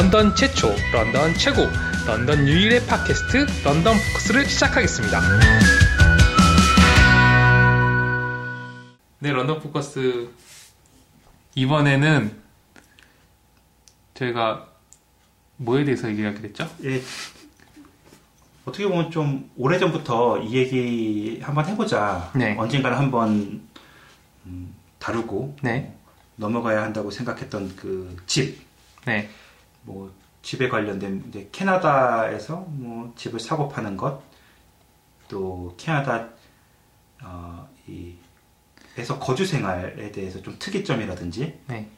[0.00, 1.66] 런던 최초, 런던 최고,
[2.06, 5.20] 런던 유일의 팟캐스트 런던 포커스를 시작하겠습니다.
[9.18, 10.30] 네, 런던 포커스
[11.54, 12.34] 이번에는
[14.14, 14.68] 저희가
[15.58, 16.66] 뭐에 대해서 얘기하게 됐죠?
[16.84, 17.02] 예.
[18.64, 22.32] 어떻게 보면 좀 오래전부터 이 얘기 한번 해보자.
[22.34, 22.56] 네.
[22.56, 23.68] 언젠가는 한번
[24.46, 25.94] 음, 다루고 네,
[26.36, 28.62] 넘어가야 한다고 생각했던 그 집,
[29.04, 29.28] 네,
[29.82, 30.12] 뭐
[30.42, 34.22] 집에 관련된 이제 캐나다에서 뭐 집을 사고 파는 것,
[35.28, 36.28] 또 캐나다
[37.22, 38.14] 어, 이
[38.96, 41.88] 에서 거주 생활에 대해서 좀 특이점이라든지 네.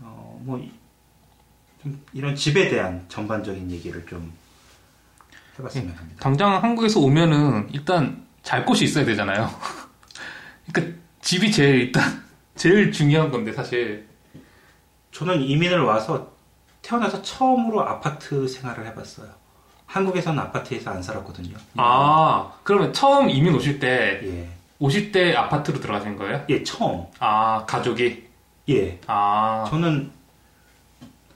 [0.00, 0.70] 어, 뭐, 이-
[2.12, 4.32] 이런 집에 대한 전반적인 얘기를 좀
[5.58, 6.20] 해봤으면 합니다.
[6.20, 9.48] 당장 한국에서 오면은 일단 잘 곳이 있어야 되잖아요.
[10.72, 12.22] 그러니까 집이 제일 일단
[12.54, 14.06] 제일 중요한 건데 사실.
[15.10, 16.36] 저는 이민을 와서
[16.82, 19.28] 태어나서 처음으로 아파트 생활을 해봤어요.
[19.86, 21.56] 한국에서는 아파트에서 안 살았거든요.
[21.76, 24.48] 아, 그러면 처음 이민 오실 때 예.
[24.78, 26.44] 오실 때 아파트로 들어가신 거예요?
[26.50, 27.04] 예, 처음.
[27.18, 28.28] 아, 가족이.
[28.68, 29.00] 예.
[29.06, 30.10] 아, 저는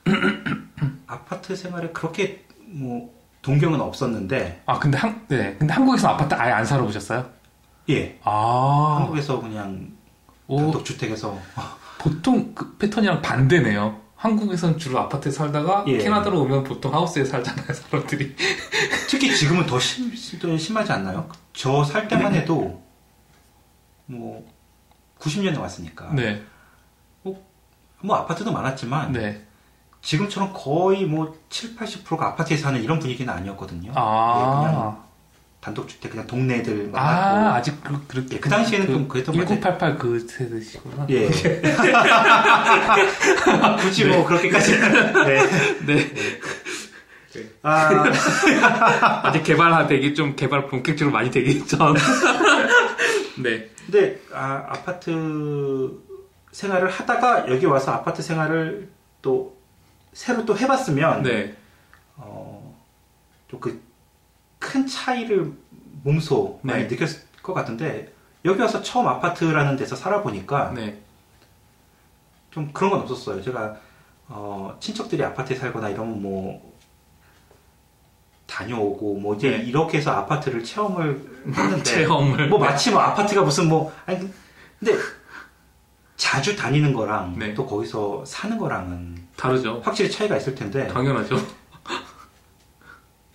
[1.07, 6.63] 아파트 생활에 그렇게 뭐 동경은 없었는데, 아 근데 한, 네, 근데 한국에서 아파트 아예 안
[6.65, 7.25] 살아보셨어요?
[7.89, 8.17] 예.
[8.23, 9.91] 아, 한국에서 그냥
[10.47, 11.37] 오, 단독주택에서
[11.97, 14.02] 보통 그 패턴이랑 반대네요.
[14.23, 15.97] 한국에서는 주로 아파트에 살다가 예.
[15.97, 18.33] 캐나다로 오면 보통 하우스에 살잖아요, 사람들이.
[19.09, 21.27] 특히 지금은 더 심, 더 심하지 않나요?
[21.51, 22.81] 저 살 때만 해도
[24.05, 24.47] 뭐
[25.19, 26.41] 90년에 왔으니까 네,
[27.21, 29.45] 뭐 아파트도 많았지만 네.
[30.01, 33.89] 지금처럼 거의 뭐 7, 80%가 아파트에 사는 이런 분위기는 아니었거든요.
[33.89, 35.03] 예, 아, 그냥
[35.63, 38.35] 단독주택 그냥 동네 애들 아, 아직 그, 그렇게.
[38.35, 39.97] 예, 그 당시에는 좀 그랬던 것 같아요.
[39.97, 41.07] 1988그 세대시구나.
[41.09, 41.29] 예.
[43.79, 45.41] 굳이 뭐 그렇게까지 네.
[45.85, 46.11] 네.
[47.61, 48.11] 아,
[49.23, 51.95] 아직 개발되기 좀 개발 본격적으로 많이 되기 전.
[53.41, 53.69] 네.
[53.85, 55.97] 근데 아, 아파트
[56.51, 58.89] 생활을 하다가 여기 와서 아파트 생활을
[59.21, 59.55] 또
[60.11, 61.55] 새로 또 해봤으면 네.
[62.17, 62.77] 어,
[63.47, 63.92] 또그
[64.63, 65.51] 큰 차이를
[66.03, 66.87] 몸소 많이 네.
[66.87, 68.13] 느꼈을 것 같은데
[68.45, 71.01] 여기 와서 처음 아파트라는 데서 살아보니까 네.
[72.49, 73.41] 좀 그런 건 없었어요.
[73.41, 73.75] 제가
[74.29, 76.73] 어, 친척들이 아파트에 살거나 이러면 뭐
[78.47, 79.57] 다녀오고 뭐 이제 네.
[79.63, 82.47] 이렇게 해서 아파트를 체험을 했는데 체험을.
[82.47, 84.19] 뭐 마치 뭐 아파트가 무슨 뭐 아니
[84.79, 84.97] 근데
[86.15, 87.53] 자주 다니는 거랑 네.
[87.53, 89.81] 또 거기서 사는 거랑은 다르죠.
[89.83, 91.35] 확실히 차이가 있을 텐데 당연하죠.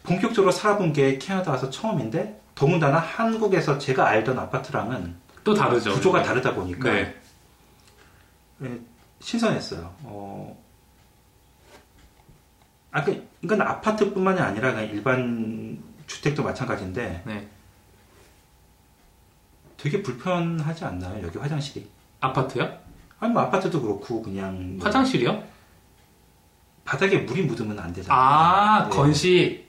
[0.09, 5.15] 본격적으로 살아본 게 캐나다 와서 처음인데 더군다나 한국에서 제가 알던 아파트랑은
[5.45, 5.93] 또 다르죠.
[5.93, 7.15] 구조가 다르다 보니까 네.
[8.65, 8.81] 예,
[9.21, 9.95] 신선했어요.
[10.03, 10.65] 어,
[12.91, 17.49] 아, 그, 이건 아파트뿐만이 아니라 그냥 일반 주택도 마찬가지인데 네.
[19.77, 21.23] 되게 불편하지 않나요?
[21.25, 21.89] 여기 화장실이?
[22.21, 22.79] 아파트요?
[23.21, 25.45] 아니 뭐 아파트도 그렇고 그냥 뭐 화장실이요?
[26.85, 28.21] 바닥에 물이 묻으면 안 되잖아요.
[28.21, 28.97] 아, 네.
[28.97, 29.68] 건식.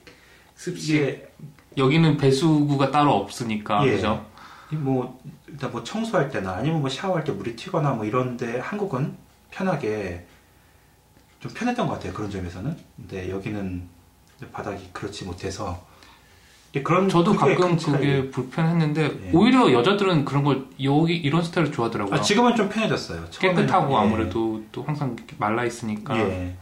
[0.59, 0.93] 습식.
[0.93, 1.31] 이게
[1.77, 3.87] 여기는 배수구가 따로 없으니까.
[3.87, 3.91] 예.
[3.91, 4.25] 그죠?
[4.71, 9.15] 뭐 일단 뭐 청소할 때나 아니면 뭐 샤워할 때 물이 튀거나 뭐 이런데 한국은
[9.51, 10.25] 편하게
[11.39, 12.75] 좀 편했던 것 같아요 그런 점에서는.
[12.97, 13.83] 근데 여기는
[14.51, 15.87] 바닥이 그렇지 못해서
[16.75, 17.77] 예, 그런 저도 가끔.
[17.77, 19.31] 그게 불편했는데, 예.
[19.33, 22.15] 오히려 여자들은 그런 걸, 여기, 이런 스타일을 좋아하더라고요.
[22.15, 23.27] 아, 지금은 좀 편해졌어요.
[23.31, 23.97] 처음에는, 깨끗하고 예.
[23.97, 26.15] 아무래도 또 항상 이렇게 말라 있으니까.
[26.19, 26.55] 예.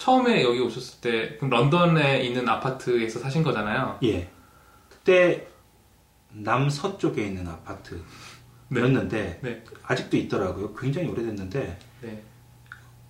[0.00, 3.98] 처음에 여기 오셨을 때, 그럼 런던에 있는 아파트에서 사신 거잖아요.
[4.02, 4.30] 예.
[4.88, 5.46] 그때
[6.32, 9.64] 남서쪽에 있는 아파트였는데 네.
[9.86, 10.74] 아직도 있더라고요.
[10.74, 12.22] 굉장히 오래됐는데 네.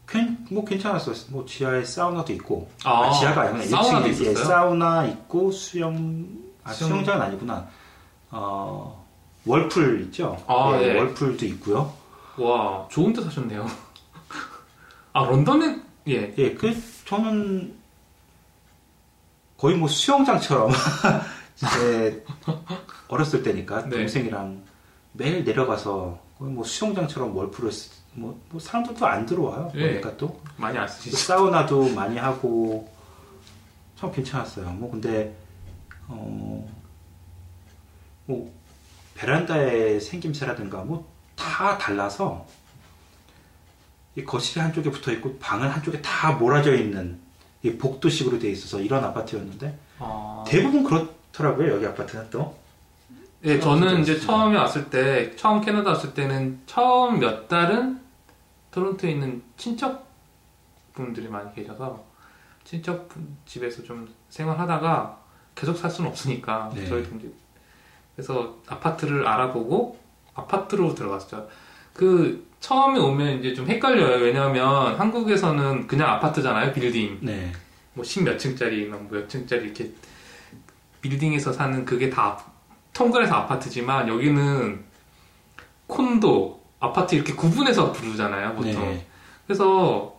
[0.09, 1.15] 괜- 뭐 괜찮았어요.
[1.29, 3.83] 뭐 지하에 사우나도 있고 아, 아, 지하가 아니구나.
[3.83, 4.45] 사우나도 1층에 예, 있었어요?
[4.45, 6.27] 사우나 있고 수영
[6.65, 7.69] 아, 수영- 수영장은 아니구나.
[8.33, 9.07] 어
[9.47, 10.43] 월풀 있죠.
[10.49, 10.99] 아, 예, 예.
[10.99, 11.93] 월풀도 있고요.
[12.39, 13.67] 와, 좋은 데 사셨네요.
[15.13, 16.35] 아, 런던은, 예.
[16.39, 16.75] 예, 그
[17.07, 17.75] 저는
[19.57, 20.71] 거의 뭐 수영장처럼
[21.55, 22.25] 제
[23.09, 23.91] 어렸을 때니까 네.
[23.99, 24.63] 동생이랑
[25.13, 29.71] 매일 내려가서 거의 뭐 수영장처럼 월풀을 쓰- 뭐, 뭐 사람들도 안 들어와요.
[29.75, 29.81] 예.
[29.81, 31.17] 그러니까 또 많이 안 쓰시죠?
[31.17, 32.91] 사우나도 많이 하고
[33.97, 34.71] 참 괜찮았어요.
[34.71, 35.37] 뭐 근데
[36.09, 36.67] 어,
[38.27, 38.53] 뭐
[39.15, 41.05] 베란다의 생김새라든가 뭐
[41.41, 42.47] 다 달라서
[44.17, 47.19] 이 거실이 한쪽에 붙어 있고 방은 한쪽에 다 몰아져 있는
[47.63, 52.59] 이 복도식으로 돼 있어서 이런 아파트였는데 아, 대부분 그렇더라고요 여기 아파트는 또.
[53.45, 54.21] 예, 저는 이제.
[54.21, 57.99] 처음에 왔을 때, 처음 캐나다 왔을 때는 처음 몇 달은
[58.71, 60.07] 토론토에 있는 친척
[60.93, 62.05] 분들이 많이 계셔서
[62.65, 65.19] 친척 분 집에서 좀 생활하다가
[65.55, 66.87] 계속 살 수는 없으니까 네.
[66.87, 67.33] 저희도 이제
[68.15, 69.99] 그래서 아파트를 알아보고
[70.35, 71.49] 아파트로 들어갔죠.
[71.95, 74.23] 그 처음에 오면 이제 좀 헷갈려요.
[74.23, 77.19] 왜냐하면 한국에서는 그냥 아파트잖아요, 빌딩.
[77.23, 77.51] 네.
[77.95, 79.91] 뭐십몇 층짜리, 뭐몇 층짜리 이렇게
[81.01, 82.39] 빌딩에서 사는 그게 다
[82.93, 84.85] 통근해서 아파트지만 여기는
[85.87, 88.73] 콘도, 아파트 이렇게 구분해서 부르잖아요, 보통.
[88.73, 89.07] 네.
[89.47, 90.15] 그래서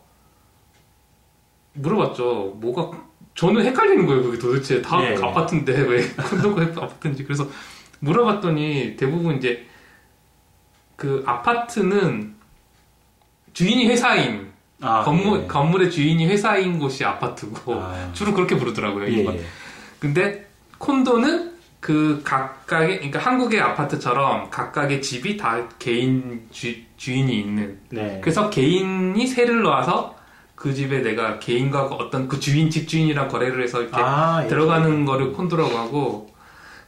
[1.73, 2.57] 물어봤죠.
[2.59, 2.91] 뭐가
[3.35, 4.23] 저는 헷갈리는 거예요.
[4.23, 5.15] 그게 도대체 다 네.
[5.15, 7.23] 아파트인데 왜 콘도가 아파트인지.
[7.23, 7.47] 그래서
[7.99, 9.67] 물어봤더니 대부분 이제
[11.01, 12.35] 그 아파트는
[13.53, 14.51] 주인이 회사인
[14.81, 15.47] 아, 건물 예.
[15.47, 18.09] 건물의 주인이 회사인 곳이 아파트고 아.
[18.13, 19.07] 주로 그렇게 부르더라고요.
[19.07, 19.25] 예.
[19.25, 19.41] 예.
[19.97, 20.45] 근데
[20.77, 28.19] 콘도는 그 각각의 그러니까 한국의 아파트처럼 각각의 집이 다 개인 주, 주인이 있는 네.
[28.21, 30.15] 그래서 개인이 세를 놓아서
[30.53, 34.47] 그 집에 내가 개인과 어떤 그 주인 집 주인이랑 거래를 해서 이렇게 아, 예.
[34.47, 36.31] 들어가는 거를 콘도라고 하고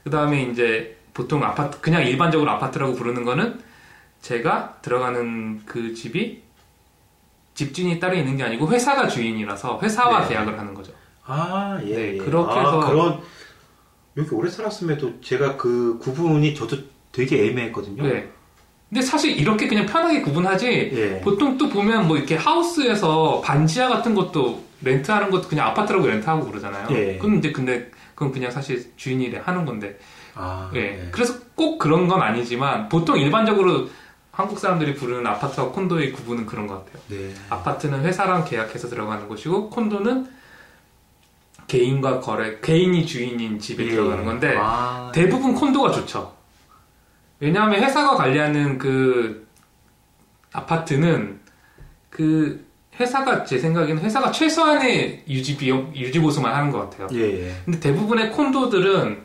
[0.04, 3.73] 그 다음에 이제 보통 아파트 그냥 일반적으로 아파트라고 부르는 거는
[4.28, 6.42] 제가 들어가는 그 집이
[7.56, 10.30] 집주인이 따로 있는 게 아니고 회사가 주인이라서 회사와 네.
[10.30, 10.94] 계약을 하는 거죠.
[11.26, 11.94] 아, 예.
[11.96, 12.18] 네, 예.
[12.18, 13.20] 그렇게 아, 해서- 그런
[14.18, 16.78] 여기 오래 살았음에도 제가 그 구분이 저도
[17.12, 18.02] 되게 애매했거든요.
[18.04, 18.30] 네.
[18.90, 21.22] 근데 사실 이렇게 그냥 편하게 구분하지 예.
[21.22, 26.88] 보통 또 보면 뭐 이렇게 하우스에서 반지하 같은 것도 렌트하는 것도 그냥 아파트라고 렌트하고 그러잖아요.
[26.92, 27.20] 예.
[27.38, 30.00] 이제 근데 그건 그냥 사실 주인이 하는 건데.
[30.36, 31.10] 아, 예.
[31.12, 33.90] 그래서 꼭 그런 건 아니지만 보통 일반적으로
[34.34, 37.04] 한국 사람들이 부르는 아파트와 콘도의 구분은 그런 것 같아요.
[37.08, 37.32] 네.
[37.52, 40.28] 아파트는 회사랑 계약해서 들어가는 곳이고 콘도는
[41.68, 43.92] 개인과 거래, 개인이 주인인 집에 예.
[43.92, 46.34] 들어가는 건데 아, 대부분 콘도가 좋죠.
[47.40, 49.48] 왜냐하면 회사가 관리하는 그
[50.52, 51.40] 아파트는
[52.10, 52.66] 그
[53.00, 57.08] 회사가 제 생각에는 회사가 최소한의 유지 비용, 유지 보수만 하는 것 같아요.
[57.14, 57.56] 예, 예.
[57.66, 59.22] 근데 대부분의 콘도들은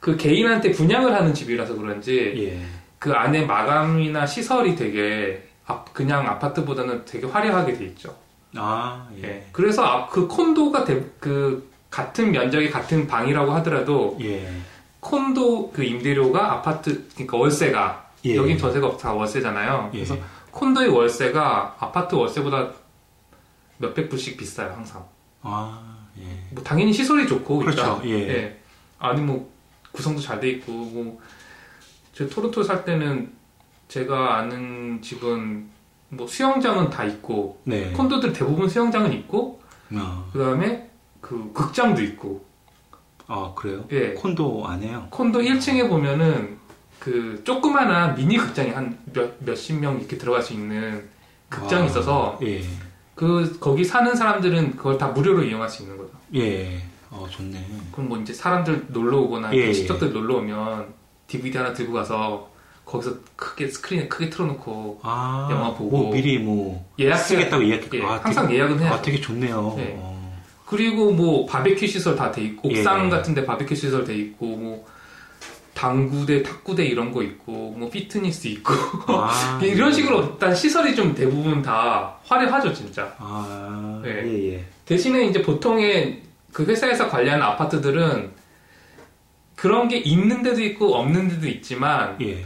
[0.00, 2.77] 그 개인한테 분양을 하는 집이라서 그런지 예.
[2.98, 8.16] 그 안에 마감이나 시설이 되게 앞- 그냥 아파트보다는 되게 화려하게 돼 있죠.
[8.56, 9.22] 아, 예.
[9.28, 9.46] 예.
[9.52, 14.48] 그래서 앞- 그 콘도가 대- 그 같은 면적이 같은 방이라고 하더라도 예.
[15.00, 18.36] 콘도 그 임대료가 아파트 그러니까 월세가 예.
[18.36, 19.90] 여긴 전세가 다 월세잖아요.
[19.94, 19.98] 예.
[19.98, 20.16] 그래서
[20.50, 22.70] 콘도의 월세가 아파트 월세보다
[23.78, 25.04] 몇백 불씩 비싸요 항상.
[25.42, 26.24] 아, 예.
[26.50, 28.00] 뭐 당연히 시설이 좋고 그렇죠.
[28.02, 28.28] 일단.
[28.28, 28.58] 예.
[28.98, 29.48] 아니 뭐
[29.92, 31.20] 구성도 잘 돼 있고 뭐
[32.18, 33.30] 제 토론토 살 때는
[33.86, 35.68] 제가 아는 집은
[36.08, 37.92] 뭐 수영장은 다 있고 네.
[37.92, 39.62] 콘도들 대부분 수영장은 있고
[39.94, 42.44] 아, 그 다음에 그 극장도 있고
[43.28, 43.84] 아, 그래요?
[43.92, 45.06] 예 콘도 안 해요?
[45.10, 46.58] 콘도 1층에 보면은
[46.98, 51.08] 그 조그마한 미니 극장이 한 몇, 몇십 명 이렇게 들어갈 수 있는
[51.48, 52.64] 극장이 아, 있어서 예.
[53.14, 56.10] 그 거기 사는 사람들은 그걸 다 무료로 이용할 수 있는 거죠.
[56.34, 56.82] 예.
[57.10, 57.64] 어, 좋네.
[57.92, 59.72] 그럼 뭐 이제 사람들 놀러 오거나 예, 예.
[59.72, 60.97] 친척들 놀러 오면
[61.28, 62.48] DVD 하나 들고 가서
[62.84, 65.96] 거기서 크게 스크린에 크게 틀어놓고 아, 영화 보고.
[65.96, 67.94] 뭐 미리 뭐 예약 쓰겠다고 예약.
[67.94, 68.94] 예, 아, 항상 예약은 되게, 해요.
[68.94, 69.74] 아, 되게 좋네요.
[69.76, 69.94] 네.
[69.98, 70.18] 어.
[70.66, 73.10] 그리고 뭐 바베큐 시설 다 돼 있고 옥상 예.
[73.10, 74.86] 같은데 바베큐 시설 돼 있고 뭐
[75.74, 78.72] 당구대, 탁구대 이런 거 있고 뭐 피트니스 있고
[79.06, 83.14] 아, 이런 식으로 일단 시설이 좀 대부분 다 화려하죠 진짜.
[83.18, 84.22] 아, 네.
[84.24, 84.64] 예, 예.
[84.86, 88.30] 대신에 이제 보통의 그 회사에서 관리하는 아파트들은
[89.58, 92.44] 그런 게 있는 데도 있고 없는 데도 있지만 예.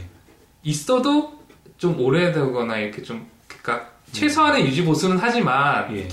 [0.63, 1.39] 있어도
[1.77, 6.07] 좀 오래되거나 이렇게 좀 그러니까 최소한의 유지 보수는 하지만 예.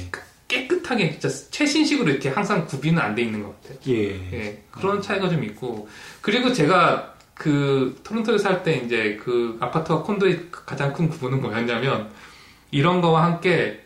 [0.46, 3.78] 깨끗하게 진짜 최신식으로 이렇게 항상 구비는 안 돼 있는 것 같아요.
[3.88, 4.10] 예.
[4.32, 5.88] 예, 그런 차이가 좀 있고
[6.20, 12.10] 그리고 제가 그 토론토에 살 때 이제 그 아파트와 콘도의 가장 큰 구분은 뭐였냐면
[12.72, 13.82] 이런 거와 함께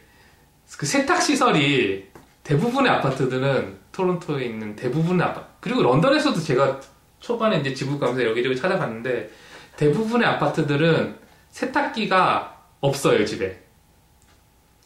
[0.77, 2.09] 그 세탁 시설이
[2.43, 6.81] 대부분의 아파트들은 토론토에 있는 대부분의 아파트 그리고 런던에서도 제가
[7.25, 9.31] 초반에 이제 가면서 여기저기 찾아봤는데
[9.79, 11.17] 대부분의 아파트들은
[11.49, 13.63] 세탁기가 없어요 집에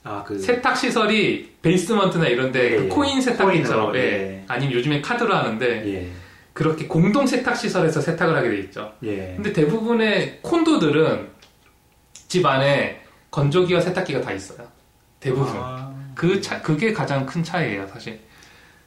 [0.04, 0.38] 아, 그.
[0.38, 2.88] 세탁 시설이 베이스먼트나 이런데 예, 그 예.
[2.88, 4.00] 코인 세탁기처럼 예.
[4.00, 4.44] 예.
[4.46, 6.08] 아니면 요즘에 카드로 하는데 예.
[6.52, 8.92] 그렇게 공동 세탁 시설에서 세탁을 하게 돼 있죠.
[9.02, 9.34] 예.
[9.34, 11.28] 근데 대부분의 콘도들은
[12.12, 14.66] 집 안에 건조기와 세탁기가 다 있어요.
[15.20, 15.52] 대부분.
[15.56, 18.20] 아, 그 차, 그게 가장 큰 차이예요, 사실.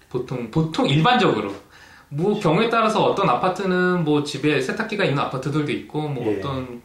[0.09, 1.53] 보통, 보통 일반적으로.
[2.13, 6.37] 뭐 경우에 따라서 어떤 아파트는 뭐 집에 세탁기가 있는 아파트들도 있고 뭐 예.
[6.39, 6.81] 어떤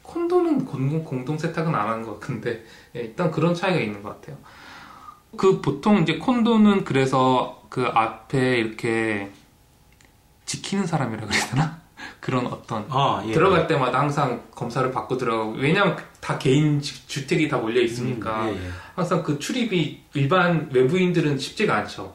[0.00, 4.38] 콘도는 공동, 공동 세탁은 안 하는 것 같은데 예, 일단 그런 차이가 있는 것 같아요.
[5.36, 9.30] 그 보통 이제 콘도는 그래서 그 앞에 이렇게
[10.46, 11.80] 지키는 사람이라 그래야 되나?
[12.20, 13.32] 그런 어떤 아, 예.
[13.32, 18.72] 들어갈 때마다 항상 검사를 받고 들어가고 왜냐면 다 개인 주- 주택이 다 몰려 있으니까 음,
[18.94, 22.14] 항상 그 출입이 일반 외부인들은 쉽지가 않죠.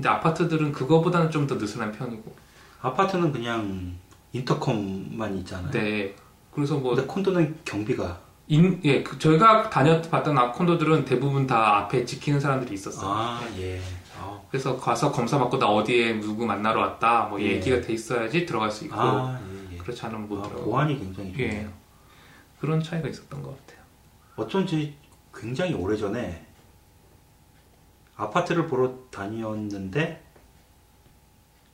[0.00, 0.02] 예, 예.
[0.02, 2.34] 근데 아파트들은 그거보다는 좀 더 느슨한 편이고.
[2.82, 3.96] 아파트는 그냥
[4.32, 5.70] 인터컴만 있잖아요.
[5.70, 6.14] 네.
[6.52, 12.40] 그래서 뭐 근데 콘도는 경비가 인, 예, 그 저희가 다녔봤던 아콘도들은 대부분 다 앞에 지키는
[12.40, 13.08] 사람들이 있었어요.
[13.10, 13.80] 아, 예.
[14.20, 17.52] 아, 그래서 가서 검사 받고 나 어디에 누구 만나러 왔다, 뭐 예.
[17.52, 19.38] 얘기가 돼 있어야지 들어갈 수 있고 아,
[19.70, 19.78] 예, 예.
[19.78, 21.50] 그렇지 않으면 못 아, 들어가고 보안이 굉장히 예.
[21.50, 21.68] 좋네요.
[22.60, 23.84] 그런 차이가 있었던 것 같아요.
[24.36, 24.94] 어쩐지
[25.34, 26.46] 굉장히 오래전에
[28.20, 30.22] 아파트를 보러 다녔는데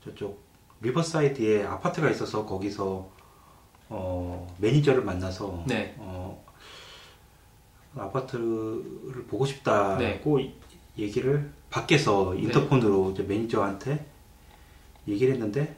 [0.04, 0.40] 저쪽
[0.80, 3.10] 리버사이드에 아파트가 있어서 거기서
[3.88, 5.94] 어, 매니저를 만나서 네.
[5.98, 6.44] 어,
[7.96, 9.98] 아파트를 보고 싶다고
[10.38, 10.54] 네.
[10.98, 14.06] 얘기를 밖에서 인터폰으로 이제 매니저한테
[15.08, 15.76] 얘기를 했는데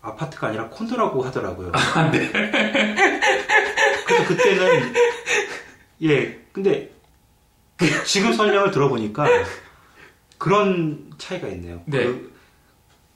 [0.00, 1.72] 아파트가 아니라 콘도라고 하더라고요.
[1.74, 2.30] 아, 네.
[4.06, 4.92] 그래서 그때는
[6.02, 6.93] 예 근데 그
[8.06, 9.26] 지금 설명을 들어보니까
[10.38, 11.80] 그런 차이가 있네요.
[11.86, 12.04] 네.
[12.04, 12.32] 그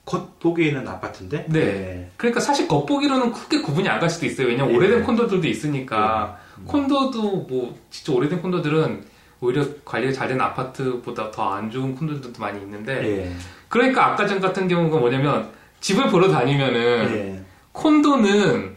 [0.05, 2.09] 겉보기에는 아파트인데 네.
[2.17, 4.47] 그러니까 사실 겉보기로는 크게 구분이 안 갈 수도 있어요.
[4.47, 4.75] 왜냐면 예.
[4.77, 6.65] 오래된 콘도들도 있으니까 음.
[6.65, 9.05] 콘도도 뭐 진짜 오래된 콘도들은
[9.41, 12.93] 오히려 관리가 잘 된 아파트보다 더 안 좋은 콘도들도 많이 있는데
[13.27, 13.35] 예.
[13.67, 15.49] 그러니까 아까 전 같은 경우가 뭐냐면
[15.79, 16.79] 집을 보러 다니면은
[17.15, 17.45] 예.
[17.71, 18.75] 콘도는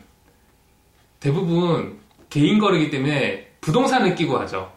[1.19, 1.99] 대부분
[2.29, 4.71] 개인 거래기 때문에 부동산을 끼고 하죠.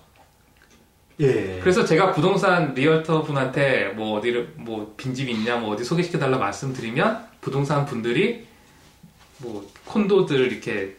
[1.20, 1.60] 예.
[1.62, 7.26] 그래서 제가 부동산 realtor 분한테 뭐 어디를 뭐 빈집 있냐 뭐 어디 소개시켜 달라 말씀드리면
[7.42, 8.46] 부동산 분들이
[9.38, 10.96] 뭐 콘도들 이렇게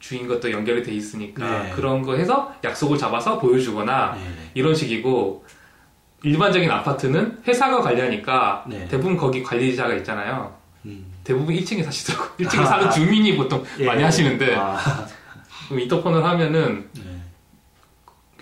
[0.00, 1.70] 주인 것도 연결이 돼 있으니까 네.
[1.70, 4.50] 그런 거 해서 약속을 잡아서 보여주거나 예.
[4.54, 5.44] 이런 식이고
[6.22, 8.88] 일반적인 아파트는 회사가 관리하니까 네.
[8.88, 10.54] 대부분 거기 관리자가 있잖아요.
[10.86, 11.06] 음.
[11.22, 12.36] 대부분 1층에 사시더라고.
[12.38, 12.66] 1층에 아.
[12.66, 13.84] 사는 주민이 보통 예.
[13.84, 15.06] 많이 하시는데 아.
[15.70, 17.09] 인터폰을 하면은 예.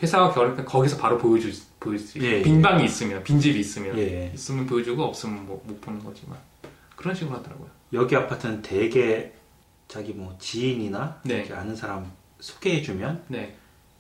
[0.02, 2.30] 회사가 결혼 거기서 바로 보여줄 수- 보여줄 수 있어요.
[2.30, 4.30] 예, 빈 방이 있으면 빈 집이 있으면 예.
[4.34, 6.38] 있으면 보여주고 없으면 뭐 못 보는 거지만
[6.96, 7.68] 그런 식으로 하더라고요.
[7.92, 9.30] 여기 아파트는 대개
[9.86, 11.48] 자기 뭐 지인이나 네.
[11.52, 13.54] 아는 사람 소개해주면 네.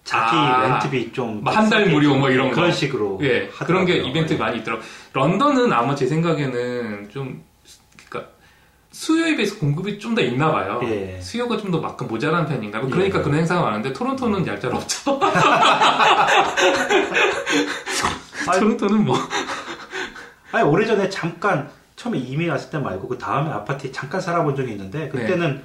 [0.04, 0.80] 자기 아.
[0.80, 2.54] 렌트비 좀 한 달 무료 뭐 이런 거.
[2.56, 4.02] 그런 식으로 예, 그런 게 하더라고요.
[4.10, 4.82] 이벤트 많이 있더라고.
[4.82, 7.47] 요 런던은 아마 제 생각에는 좀 그러니까
[8.90, 10.80] 수요에 비해서 공급이 좀 더 있나 봐요.
[10.84, 11.20] 예.
[11.20, 12.80] 수요가 좀 더막 모자란 편인가.
[12.80, 13.22] 뭐 그러니까 예.
[13.22, 15.18] 그런 행사가 많은데 토론토는 얄짤 없죠.
[18.58, 19.16] 토론토는 뭐
[20.52, 25.08] 아니 오래전에 잠깐 처음에 이메일 왔을 때 말고 그 다음에 아파트에 잠깐 살아본 적이 있는데
[25.08, 25.62] 그때는 네.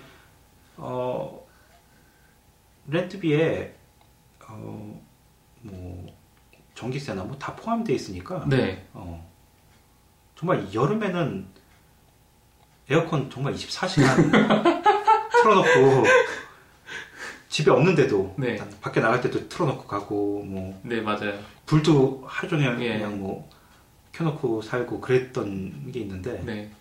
[0.77, 1.45] 어
[2.87, 3.73] 렌트비에
[4.49, 6.07] 어뭐
[6.75, 8.85] 전기세나 뭐 다 포함되어 있으니까 네.
[8.93, 9.25] 어
[10.35, 11.47] 정말 여름에는
[12.89, 14.31] 에어컨 정말 24시간
[15.31, 16.03] 틀어놓고
[17.49, 18.57] 집에 없는데도 네.
[18.81, 21.39] 밖에 나갈 때도 틀어놓고 가고 뭐 네, 맞아요.
[21.65, 22.97] 불도 하루 종일 예.
[22.97, 23.47] 그냥 뭐
[24.11, 26.71] 켜놓고 살고 그랬던 게 있는데 네.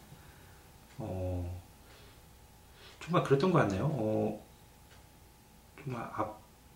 [0.99, 1.61] 어,
[3.01, 3.85] 정말 그랬던 것 같네요.
[3.85, 4.43] 어,
[5.83, 6.09] 정말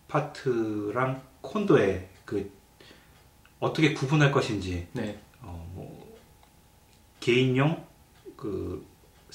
[0.07, 2.51] 아파트랑 콘도의 그
[3.59, 5.19] 어떻게 구분할 것인지 네.
[5.41, 6.17] 어, 뭐
[7.19, 7.85] 개인용
[8.35, 8.85] 그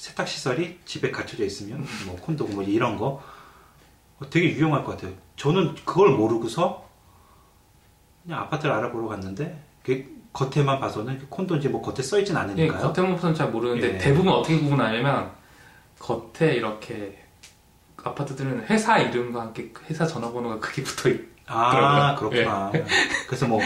[0.03, 3.23] 세탁 시설이 집에 갖춰져 있으면 뭐 콘도고 뭐 이런 거
[4.19, 5.13] 어, 되게 유용할 것 같아요.
[5.37, 6.89] 저는 그걸 모르고서
[8.21, 12.91] 그냥 아파트를 알아보러 갔는데 그 겉에만 봐서는 그 콘도인지 뭐 겉에 써 있진 예, 않으니까요.
[12.91, 13.97] 겉에 모습은 잘 모르는데 예.
[13.97, 15.31] 대부분 어떻게 구분하냐면
[15.99, 17.23] 겉에 이렇게
[18.03, 21.21] 아파트들은 회사 이름과 함께 회사 전화번호가 크게 붙어 있.
[21.47, 22.41] 아 그러고요.
[22.41, 22.71] 그렇구나.
[23.27, 23.61] 그래서 뭐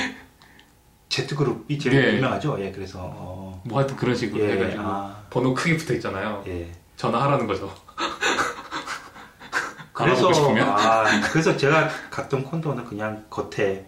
[1.10, 2.18] Z그룹이 제일 네.
[2.18, 2.58] 유명하죠.
[2.60, 6.44] 예, 그래서 어, 뭐 하여튼 그런 식으로 예, 해가지고 아, 번호 크게 붙어 있잖아요.
[6.48, 6.72] 예.
[6.96, 7.74] 전화하라는 거죠.
[9.94, 10.30] 그래서?
[10.62, 13.86] 아, 그래서 제가 갔던 콘도는 그냥 겉에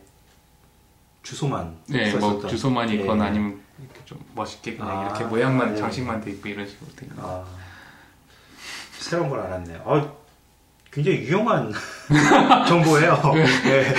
[1.24, 2.46] 주소만 네, 뭐.
[2.48, 3.30] 주소만 있거나 예.
[3.30, 5.80] 아니면 이렇게 좀 멋있게 그냥 아, 이렇게 모양만 네.
[5.80, 7.24] 장식만 돼 있고 이런 식으로 돼 있는.
[7.24, 7.44] 아,
[8.98, 9.84] 새로운 걸 알았네요.
[9.86, 10.12] 아,
[10.92, 11.72] 굉장히 유용한
[12.68, 13.22] 정보예요.
[13.66, 13.94] 예.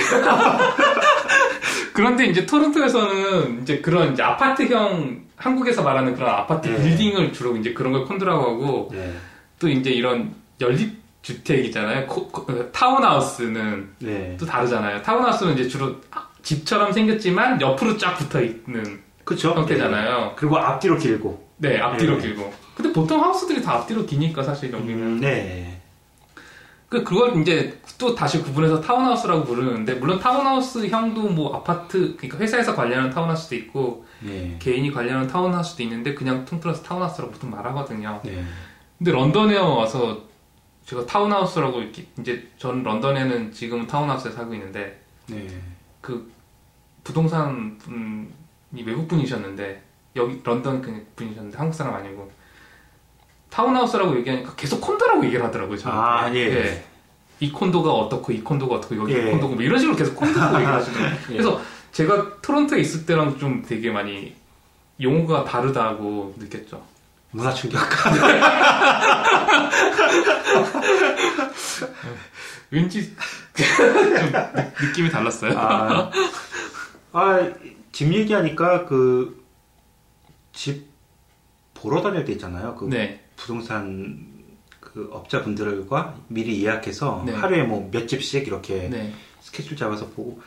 [1.93, 6.81] 그런데 이제 토론토에서는 이제 그런 이제 아파트형 한국에서 말하는 그런 아파트 네.
[6.81, 9.11] 빌딩을 주로 이제 그런 걸 콘도라고 하고 예.
[9.59, 12.07] 또 이제 이런 연립 주택이잖아요.
[12.07, 14.35] 코- 코- 어, 타운하우스는 네.
[14.39, 15.01] 또 다르잖아요.
[15.01, 15.95] 타운하우스는 이제 주로
[16.43, 19.51] 집처럼 생겼지만 옆으로 쫙 붙어 있는 그쵸?
[19.51, 20.29] 형태잖아요.
[20.31, 20.35] 예.
[20.35, 21.47] 그리고 앞뒤로 길고.
[21.57, 22.21] 네, 앞뒤로 네.
[22.23, 22.51] 길고.
[22.75, 25.80] 근데 보통 하우스들이 다 앞뒤로 기니까 사실 여기는 음, 네.
[26.91, 32.75] 그 그걸 이제 또 다시 구분해서 타운하우스라고 부르는데 물론 타운하우스 형도 뭐 아파트 그러니까 회사에서
[32.75, 34.57] 관리하는 타운하우스도 있고 네.
[34.59, 38.19] 개인이 관리하는 타운하우스도 있는데 그냥 통틀어서 타운하우스라고 보통 말하거든요.
[38.25, 38.43] 네.
[38.97, 40.21] 근데 런던에 와서
[40.85, 45.47] 제가 타운하우스라고 이렇게 이제 전 런던에는 지금 타운하우스에 살고 있는데 네.
[46.01, 46.29] 그
[47.05, 49.81] 부동산 분이 외국 분이셨는데
[50.17, 52.29] 여기 런던 그 분이셨는데 한국 사람 아니고
[53.51, 55.77] 타운하우스라고 얘기하니까 계속 콘도라고 얘기를 하더라고요.
[55.77, 55.99] 저한테.
[55.99, 56.83] 아, 예.
[57.41, 59.29] 이 콘도가 어떻고 이 콘도가 어떻고 여기 예.
[59.29, 61.17] 콘도고 뭐 이런 식으로 계속 콘도라고 얘기하시더라고요.
[61.27, 64.33] 그래서 제가 토론토에 있을 때랑 좀 되게 많이
[65.01, 66.81] 용어가 다르다고 느꼈죠.
[67.31, 67.79] 문화 충격.
[72.69, 73.13] 왠지
[73.55, 75.57] 좀 느- 느낌이 달랐어요.
[75.57, 76.11] 아,
[77.11, 77.49] 아,
[77.91, 79.43] 집 얘기하니까 그,
[80.53, 80.85] 집
[81.73, 82.75] 보러 다닐 때 있잖아요.
[82.75, 84.29] 그 네, 부동산
[84.79, 87.33] 그 업자분들과 미리 예약해서 네.
[87.33, 90.41] 하루에 뭐 몇 집씩 이렇게 네, 스케줄 잡아서 보고,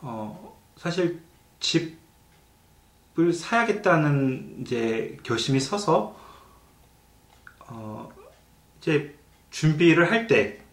[0.00, 1.20] 어, 사실
[1.60, 6.16] 집을 사야겠다는 이제 결심이 서서,
[7.60, 8.10] 어,
[8.80, 9.14] 이제
[9.50, 10.63] 준비를 할 때,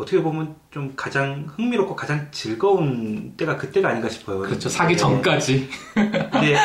[0.00, 4.40] 어떻게 보면 좀 가장 흥미롭고 가장 즐거운 때가 그때가 아닌가 싶어요.
[4.40, 4.68] 그렇죠.
[4.70, 4.98] 사기 네.
[4.98, 5.68] 전까지.
[5.94, 6.56] 근데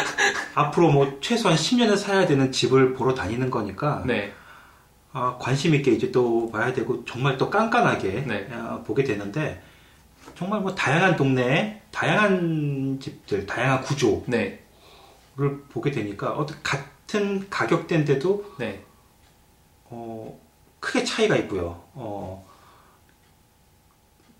[0.53, 4.33] 앞으로 뭐 최소한 10년은 사야 되는 집을 보러 다니는 거니까 네,
[5.11, 8.47] 아, 관심 있게 이제 또 봐야 되고 정말 또 깐깐하게 네.
[8.53, 9.61] 아, 보게 되는데
[10.35, 14.63] 정말 뭐 다양한 동네에 다양한 집들, 다양한 구조를 네,
[15.69, 18.81] 보게 되니까 어떤 같은 가격대인데도 네,
[19.85, 20.39] 어,
[20.79, 21.83] 크게 차이가 있고요.
[21.93, 22.54] 어,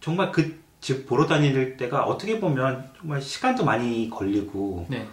[0.05, 5.07] 정말 그 집 보러 다닐 때가 어떻게 보면 정말 시간도 많이 걸리고 네,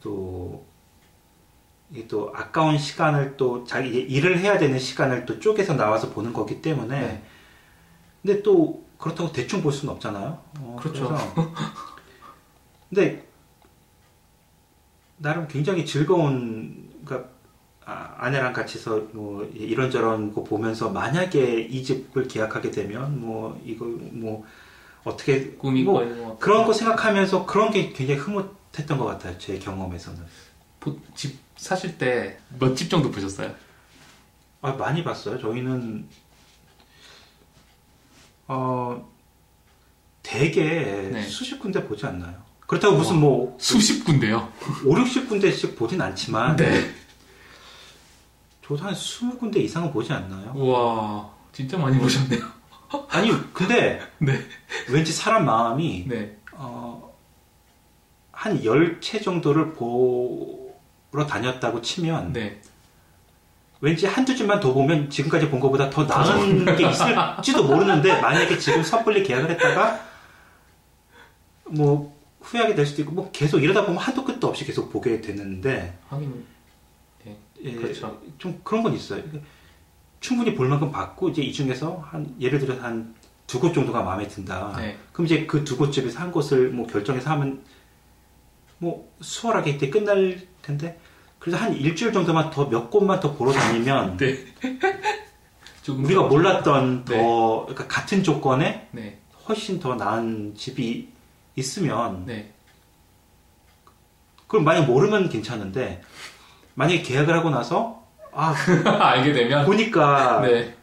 [0.00, 0.64] 또,
[1.90, 6.62] 이게 또 아까운 시간을 또 자기 일을 해야 되는 시간을 또 쪼개서 나와서 보는 거기
[6.62, 7.22] 때문에 네.
[8.22, 10.42] 근데 또 그렇다고 대충 볼 수는 없잖아요.
[10.60, 11.14] 어, 그렇죠.
[12.88, 13.26] 근데
[15.18, 17.28] 나름 굉장히 즐거운 그러니까
[17.86, 24.44] 아, 아내랑 같이서 뭐 이런저런 거 보면서 만약에 이 집을 계약하게 되면 뭐 이거 뭐
[25.04, 29.36] 어떻게 꿈이 뭐뭐 그런 거 생각하면서 그런 게 굉장히 흐뭇했던 것 같아요.
[29.38, 30.20] 제 경험에서는.
[30.80, 33.54] 보- 집 사실 때 몇 집 정도 보셨어요?
[34.62, 35.38] 아, 많이 봤어요.
[35.38, 36.08] 저희는,
[38.48, 39.10] 어,
[40.22, 40.62] 대개
[41.12, 41.22] 네.
[41.22, 42.34] 수십 군데 보지 않나요?
[42.66, 44.50] 그렇다고 무슨 뭐, 수십 군데요.
[44.86, 46.94] 5, 60군데씩 보진 않지만, 네.
[48.66, 50.52] 저도 한 20군데 이상은 보지 않나요?
[50.54, 52.40] 우와, 진짜 많이 보셨네요.
[53.10, 54.40] 아니, 근데, 네.
[54.88, 56.38] 왠지 사람 마음이, 네.
[56.52, 57.14] 어,
[58.32, 62.60] 한 10채 정도를 보러 다녔다고 치면, 네.
[63.80, 68.82] 왠지 한두 집만 더 보면 지금까지 본 것보다 더 나은 게 있을지도 모르는데 만약에 지금
[68.82, 70.00] 섣불리 계약을 했다가
[71.66, 75.98] 뭐 후회하게 될 수도 있고 뭐 계속 이러다 보면 한도 끝도 없이 계속 보게 되는데
[76.08, 76.46] 하긴,
[77.64, 78.20] 예, 그렇죠.
[78.38, 79.22] 좀 그런 건 있어요.
[80.20, 84.74] 충분히 볼 만큼 봤고 이제 이 중에서 한 예를 들어 한두 곳 정도가 마음에 든다.
[84.76, 84.98] 네.
[85.12, 87.62] 그럼 이제 그 두곳 집에서 한 곳을 뭐 결정해서 하면
[88.78, 90.98] 뭐 수월하게 이때 끝날 텐데
[91.38, 94.44] 그래서 한 일주일 정도만 더 몇 곳만 더 보러 다니면 네.
[95.88, 97.16] 우리가 더- 몰랐던 네.
[97.18, 99.18] 더 그러니까 같은 조건에 네.
[99.46, 101.08] 훨씬 더 나은 집이
[101.56, 102.50] 있으면 네.
[104.46, 106.02] 그걸 만약 모르면 괜찮은데
[106.74, 108.54] 만약에 계약을 하고 나서 아
[109.00, 110.74] 알게 되면, 보니까 네.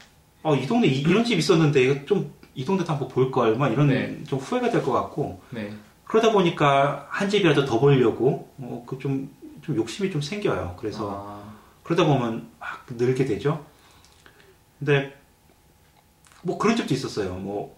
[0.44, 3.56] 어, 이 동네 이, 이런 집 있었는데 이거 좀 이 동네 도 한번 볼 걸,
[3.58, 4.22] 막 이런 네.
[4.26, 5.74] 좀 후회가 될 것 같고 네.
[6.04, 10.76] 그러다 보니까 한 집이라도 더 보려고 어, 그좀 좀 욕심이 좀 생겨요.
[10.78, 13.66] 그래서 아, 그러다 보면 막 늘게 되죠.
[14.80, 15.16] 근데
[16.42, 17.36] 뭐 그런 집도 있었어요.
[17.36, 17.78] 뭐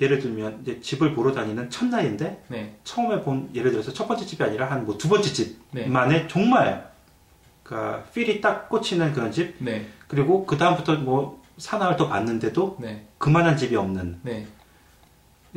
[0.00, 2.78] 예를 들면 이제 집을 보러 다니는 첫날인데 네.
[2.84, 5.30] 처음에 본 예를 들어서 첫 번째 집이 아니라 한 뭐 두 번째
[5.72, 5.84] 네.
[5.84, 6.90] 집만에 정말
[7.62, 9.86] 그러니까 필이 딱 꽂히는 그런 집 네.
[10.08, 13.06] 그리고 그 다음부터 뭐 사나를 더 봤는데도 네.
[13.18, 14.46] 그만한 집이 없는 네.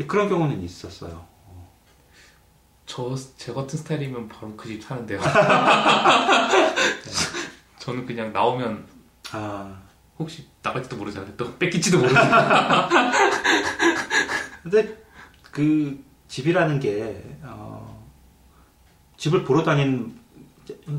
[0.08, 1.26] 그런 경우는 있었어요.
[2.86, 5.20] 저, 제 같은 스타일이면 바로 그 집 사는데요.
[7.80, 8.86] 저는 그냥 나오면
[9.32, 9.82] 아
[10.20, 11.32] 혹시 나갈지도 모르잖아요.
[11.38, 12.16] 또 뺏길지도 모르고.
[14.64, 14.98] 근데
[15.52, 18.04] 그 집이라는 게 어,
[19.18, 20.18] 집을 보러 다닌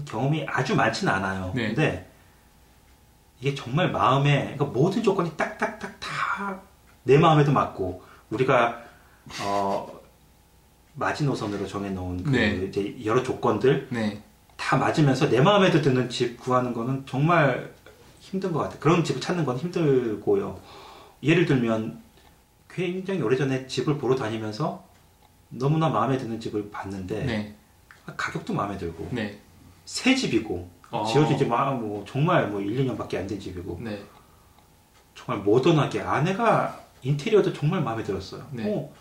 [0.04, 1.52] 경험이 아주 많지는 않아요.
[1.54, 1.68] 네.
[1.68, 2.10] 근데
[3.40, 6.74] 이게 정말 마음에 그러니까 모든 조건이 딱딱딱 다
[7.04, 8.82] 내 마음에도 맞고 우리가
[9.42, 10.00] 어,
[10.94, 12.54] 마지노선으로 정해놓은 그 네.
[12.66, 14.22] 이제 여러 조건들 네.
[14.56, 17.72] 다 맞으면서 내 마음에도 드는 집 구하는 거는 정말
[18.20, 18.80] 힘든 것 같아요.
[18.80, 20.58] 그런 집을 찾는 건 힘들고요.
[21.22, 22.02] 예를 들면
[22.74, 24.84] 굉장히 오래전에 집을 보러 다니면서
[25.48, 27.54] 너무나 마음에 드는 집을 봤는데 네.
[28.16, 29.38] 가격도 마음에 들고 네.
[29.84, 31.04] 새 집이고 어.
[31.06, 34.00] 지어진 지 막, 뭐, 정말 뭐 1, 2년밖에 안 된 집이고, 네.
[35.16, 38.46] 정말 모던하게, 아내가 인테리어도 정말 마음에 들었어요.
[38.52, 38.62] 네.
[38.72, 38.92] 어,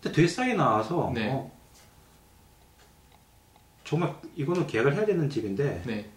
[0.00, 1.28] 근데 되게 싸게 나와서, 네.
[1.32, 1.50] 어,
[3.82, 6.08] 정말 이거는 계약을 해야 되는 집인데, 네.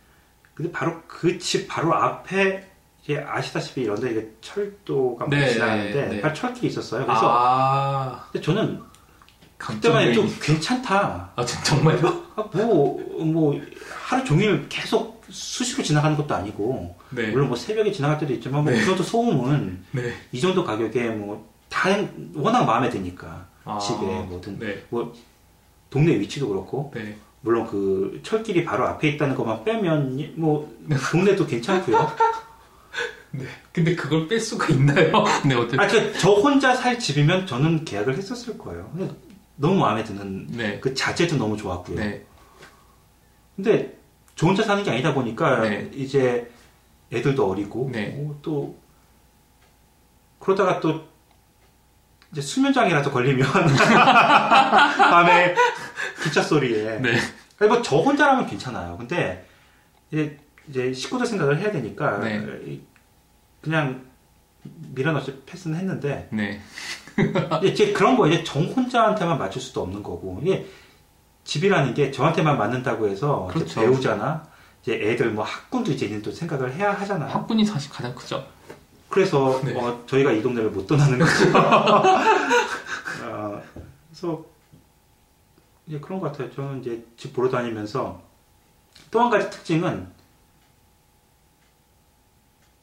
[0.54, 2.70] 근데 바로 그 집 바로 앞에,
[3.04, 6.22] 이제 아시다시피 런던 이게 철도가 막 네, 지나가는데, 네.
[6.22, 7.06] 바로 철길이 있었어요.
[7.06, 8.80] 그래서, 아, 근데 저는
[9.58, 10.14] 그때만.
[10.14, 11.32] 좀 괜찮다.
[11.36, 12.08] 아, 진- 정말요?
[12.36, 13.60] 아, 뭐, 뭐,
[14.04, 17.28] 하루 종일 계속 수시로 지나가는 것도 아니고, 네.
[17.32, 18.80] 물론 뭐 새벽에 지나갈 때도 있지만, 뭐, 네.
[18.80, 20.14] 그 정도 소음은 네.
[20.32, 21.90] 이 정도 가격에 뭐, 다,
[22.36, 24.84] 워낙 마음에 드니까, 아, 집에 뭐든, 네.
[25.90, 27.16] 동네 위치도 그렇고, 네.
[27.42, 30.72] 물론 그 철길이 바로 앞에 있다는 것만 빼면, 뭐,
[31.12, 31.98] 동네도 괜찮고요.
[33.72, 35.24] 근데 그걸 뺄 수가 있나요?
[35.46, 35.78] 네, 어때?
[35.80, 38.92] 아, 그, 저 혼자 살 집이면 저는 계약을 했었을 거예요.
[39.56, 40.80] 너무 마음에 드는, 네.
[40.80, 41.98] 그 자재도 너무 좋았고요.
[41.98, 42.26] 네.
[43.56, 43.98] 근데
[44.36, 45.90] 저 혼자 사는 게 아니다 보니까 네.
[45.94, 46.50] 이제
[47.14, 48.16] 애들도 어리고 네.
[48.18, 48.76] 어, 또
[50.40, 51.06] 그러다가 또
[52.32, 53.46] 이제 수면장애라도 걸리면
[54.98, 55.54] 밤에
[56.24, 57.20] 기차 소리에 네.
[57.60, 58.98] 아니 뭐저 혼자라면 괜찮아요.
[58.98, 59.46] 근데
[60.10, 62.80] 이제 이제 식구들 생각을 해야 되니까 네.
[63.62, 64.06] 이- 그냥
[64.94, 66.62] 밀어넣지 패스는 했는데 네.
[67.64, 70.66] 이제 그런 거 이제 정 혼자한테만 맞출 수도 없는 거고 이게
[71.44, 73.82] 집이라는 게 저한테만 맞는다고 해서 그렇죠.
[73.82, 74.46] 배우자나
[74.82, 77.30] 이제 애들 뭐 학군도 이제 또 생각을 해야 하잖아요.
[77.32, 78.46] 학군이 사실 가장 크죠.
[79.10, 79.76] 그래서 네.
[79.80, 81.32] 어, 저희가 이 동네를 못 떠나는 거죠.
[83.26, 83.62] 어,
[84.10, 84.46] 그래서
[85.88, 86.52] 이제 그런 것 같아요.
[86.54, 88.22] 저는 이제 집 보러 다니면서
[89.10, 90.08] 또 한 가지 특징은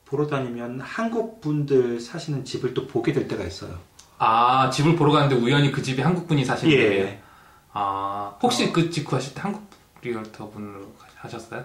[0.09, 3.79] 보러 다니면 한국 분들 사시는 집을 또 보게 될 때가 있어요.
[4.19, 7.05] 아, 집을 보러 가는데 우연히 그 집에 한국 분이 사시는 거예요?
[7.05, 7.21] 예.
[7.73, 9.69] 아, 혹시 그집 구하실 때 한국
[10.01, 11.65] 리얼터 분으로 하셨어요?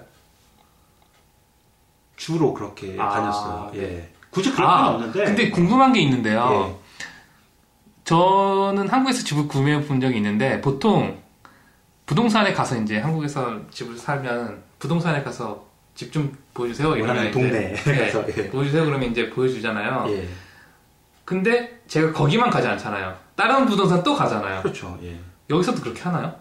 [2.18, 3.72] 주로 그렇게 아, 다녔어요.
[3.74, 3.80] 네.
[3.80, 4.14] 예.
[4.30, 5.24] 굳이 그럴 아, 건 없는데.
[5.24, 6.76] 근데 궁금한 게 있는데요.
[6.78, 6.84] 예.
[8.04, 11.18] 저는 한국에서 집을 구매해 본 적이 있는데 보통
[12.06, 16.90] 부동산에 가서 이제 한국에서 집을 살면 부동산에 가서 집 좀 보여주세요.
[16.90, 18.50] 원하는 이러면 동네에 이제, 네, 예.
[18.50, 18.86] 보여주세요.
[18.86, 20.06] 그러면 이제 보여주잖아요.
[20.10, 20.28] 예.
[21.26, 23.16] 근데 제가 거기만 가지 않잖아요.
[23.36, 24.62] 다른 부동산 또 가잖아요.
[24.62, 24.98] 그렇죠.
[25.04, 25.18] 예.
[25.50, 26.34] 여기서도 그렇게 하나요?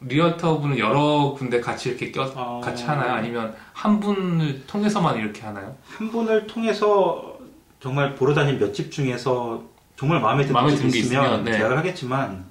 [0.00, 2.60] realtor 분은 여러 군데 같이 이렇게 껴 어.
[2.62, 3.12] 같이 하나요?
[3.12, 5.76] 아니면 한 분을 통해서만 이렇게 하나요?
[5.86, 7.38] 한 분을 통해서
[7.80, 9.62] 정말 보러 다닌 몇 집 중에서
[9.96, 11.52] 정말 마음에 드는 마음에 집이 있으면 있으면, 네.
[11.58, 12.44] 계약을 하겠지만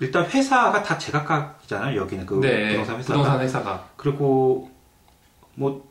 [0.00, 2.00] 일단 회사가 다 제각각이잖아요.
[2.00, 3.02] 여기는 그 부동산 회사가.
[3.02, 4.70] 부동산 회사가 그리고
[5.54, 5.86] 뭐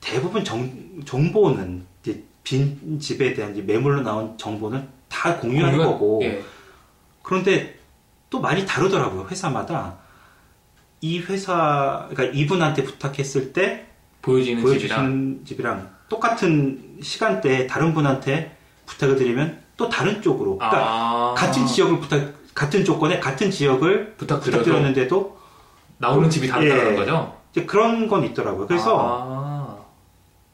[0.00, 0.70] 대부분 정,
[1.04, 6.42] 정보는 이제 빈 집에 대한 이제 매물로 나온 정보는 다 공유하는 공유한- 거고 예.
[7.22, 7.78] 그런데
[8.30, 9.26] 또 많이 다르더라고요.
[9.30, 9.96] 회사마다
[11.00, 13.86] 이 회사 그러니까 이분한테 부탁했을 때
[14.22, 21.66] 보여지는 집이랑 집이랑 똑같은 시간대에 다른 분한테 부탁을 드리면 또 다른 쪽으로 그러니까 아, 같은
[21.66, 25.38] 지역을 부탁 같은 조건에 같은 지역을 부탁드려도 부탁드렸는데도
[25.98, 26.96] 나오는 집이 다르다는 예.
[26.96, 27.35] 거죠?
[27.64, 28.66] 그런 건 있더라고요.
[28.66, 29.86] 그래서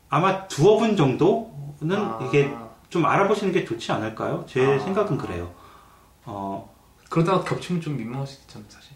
[0.08, 0.18] 아.
[0.20, 2.20] 마 두어 분 정도는 아.
[2.28, 2.52] 이게
[2.90, 4.44] 좀 알아보시는 게 좋지 않을까요?
[4.48, 4.78] 제 아.
[4.78, 5.52] 생각은 그래요.
[6.24, 6.72] 어,
[7.08, 8.92] 그러다가 겹치면 좀 민망할 수 있잖아요, 사실.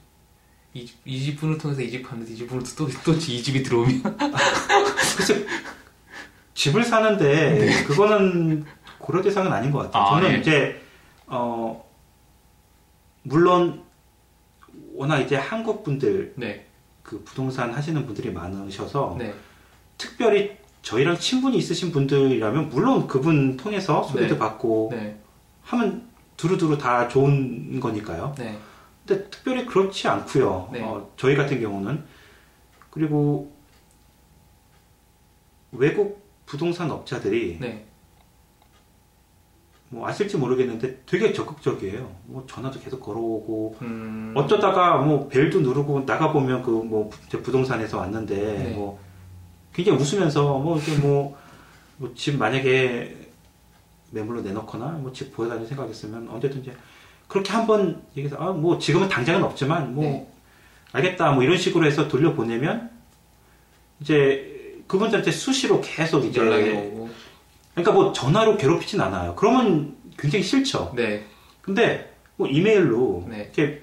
[0.74, 4.02] 이, 집- 이 집분을 통해서 이 집 갔는데 이 집분을 또, 또 이 집이 들어오면.
[5.16, 5.46] 글쎄
[6.54, 8.64] 집을 사는데 그거는
[8.98, 10.02] 고려 대상은 아닌 것 같아요.
[10.02, 10.08] 네.
[10.08, 10.40] 아, 저는 예.
[10.40, 10.82] 이제
[11.26, 11.84] 어
[13.22, 13.82] 물론
[14.94, 16.65] 워낙 이제 한국 분들 네,
[17.06, 19.32] 그 부동산 하시는 분들이 많으셔서 네.
[19.96, 24.38] 특별히 저희랑 친분이 있으신 분들이라면 물론 그분 통해서 소개도 네.
[24.38, 25.18] 받고 네,
[25.62, 28.34] 하면 두루두루 다 좋은 거니까요.
[28.36, 28.58] 네.
[29.06, 30.70] 근데 특별히 그렇지 않고요.
[30.72, 30.82] 네.
[30.82, 32.04] 어, 저희 같은 경우는
[32.90, 33.52] 그리고
[35.70, 37.85] 외국 부동산 업자들이 네.
[39.88, 42.10] 뭐 아실지 모르겠는데 되게 적극적이에요.
[42.26, 48.34] 뭐 전화도 계속 걸어오고 음, 어쩌다가 뭐 벨도 누르고 나가 보면 그 뭐 부동산에서 왔는데
[48.36, 48.70] 네.
[48.74, 48.98] 뭐
[49.72, 50.96] 굉장히 웃으면서 뭐 이게
[51.98, 53.16] 뭐집 만약에
[54.10, 56.72] 매물로 내놓거나 뭐 집 보여다닐 생각했으면 언제든지
[57.28, 60.28] 그렇게 한번 얘기해서 아 뭐 지금은 당장은 없지만 뭐 네.
[60.92, 62.90] 알겠다 뭐 이런 식으로 해서 돌려보내면
[64.00, 67.08] 이제 그분들한테 수시로 계속 이제 연락이 오고.
[67.76, 69.34] 그러니까 뭐 전화로 괴롭히진 않아요.
[69.36, 70.92] 그러면 굉장히 싫죠.
[70.96, 71.26] 네,
[71.60, 73.42] 근데 뭐 이메일로 네.
[73.42, 73.82] 이렇게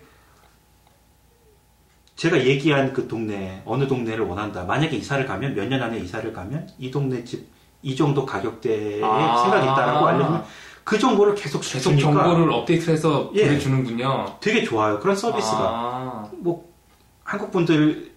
[2.16, 4.64] 제가 얘기한 그 동네 어느 동네를 원한다.
[4.66, 7.54] 만약에 이사를 가면 몇 년 안에 이사를 가면 이 동네 집
[7.86, 9.42] 이 정도 가격대에 아.
[9.42, 10.46] 생각이 있다라고 알려주면
[10.86, 13.46] 그 정보를 계속 계속 주니까 정보를 업데이트해서 예.
[13.46, 14.38] 보내주는군요.
[14.40, 15.02] 되게 좋아요.
[15.02, 16.72] 그런 서비스가 아, 뭐
[17.26, 18.12] 한국 분들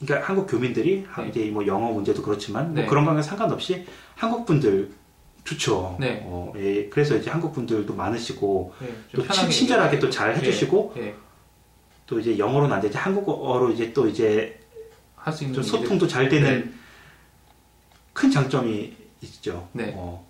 [0.00, 1.28] 그러니까 한국 교민들이 네.
[1.28, 2.86] 이제 뭐 영어 문제도 그렇지만 뭐 네.
[2.86, 4.90] 그런 거랑 상관없이 한국 분들
[5.44, 5.96] 좋죠.
[6.00, 6.22] 네.
[6.24, 11.14] 어, 예, 그래서 이제 한국 분들도 많으시고 예, 좀또 친, 친절하게 또 잘 해주시고 예,
[12.06, 14.58] 또 이제 영어로는 안 되지 한국어로 이제 또 이제
[15.16, 16.74] 할 수 있는 소통도 잘 되는
[18.12, 19.68] 큰 장점이 있죠.
[19.72, 19.92] 네.
[19.96, 20.26] 어.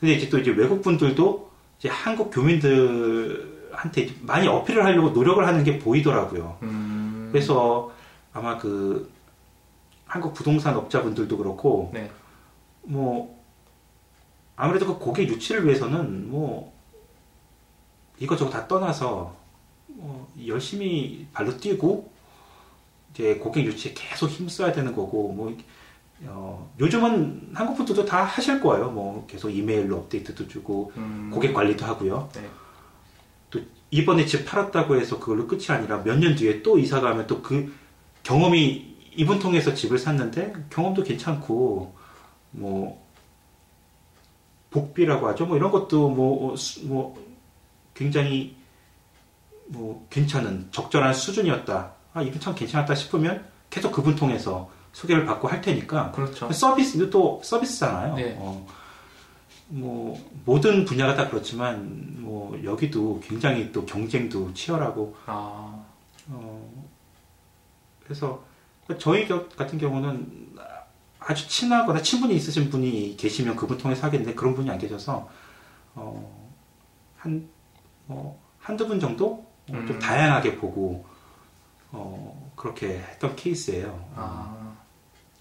[0.00, 5.78] 근데 이제 또 이제 외국 분들도 이제 한국 교민들한테 많이 어필을 하려고 노력을 하는 게
[5.78, 6.58] 보이더라고요.
[6.62, 7.92] 음, 그래서
[8.38, 9.10] 아마 그
[10.06, 12.10] 한국 부동산 업자분들도 그렇고 네.
[12.82, 13.36] 뭐
[14.56, 16.72] 아무래도 그 고객 유치를 위해서는 뭐
[18.18, 19.36] 이것저것 다 떠나서
[19.88, 22.10] 뭐 열심히 발로 뛰고
[23.12, 25.56] 이제 고객 유치에 계속 힘써야 되는 거고 뭐
[26.24, 28.90] 어, 요즘은 한국 분들도 다 하실 거예요.
[28.90, 32.28] 뭐 계속 이메일로 업데이트도 주고 음, 고객 관리도 하고요.
[32.34, 32.48] 네.
[33.50, 37.72] 또 이번에 집 팔았다고 해서 그걸로 끝이 아니라 몇 년 뒤에 또 이사 가면 또그
[38.28, 41.94] 경험이 이분 통해서 집을 샀는데 경험도 괜찮고
[42.50, 43.08] 뭐
[44.68, 45.46] 복비라고 하죠.
[45.46, 47.18] 뭐 이런 것도 뭐, 뭐
[47.94, 48.54] 굉장히
[49.68, 51.92] 뭐 괜찮은 적절한 수준이었다.
[52.12, 56.52] 아 이분 참 괜찮았다 싶으면 계속 그분 통해서 소개를 받고 할 테니까 그렇죠.
[56.52, 58.14] 서비스 또 서비스잖아요.
[58.14, 58.36] 네.
[58.38, 58.66] 어,
[59.68, 65.77] 뭐 모든 분야가 다 그렇지만 뭐 여기도 굉장히 또 경쟁도 치열하고 아, 어,
[68.08, 68.42] 그래서
[68.98, 70.56] 저희 겨- 같은 경우는
[71.20, 75.28] 아주 친하거나 친분이 있으신 분이 계시면 그분 통해서 하겠는데 그런 분이 안 계셔서
[75.94, 76.50] 어,
[77.18, 77.46] 한
[78.06, 79.98] 뭐, 한두 분 정도 어, 좀 음.
[79.98, 81.04] 다양하게 보고
[81.92, 84.08] 어, 그렇게 했던 케이스예요.
[84.16, 84.74] 아,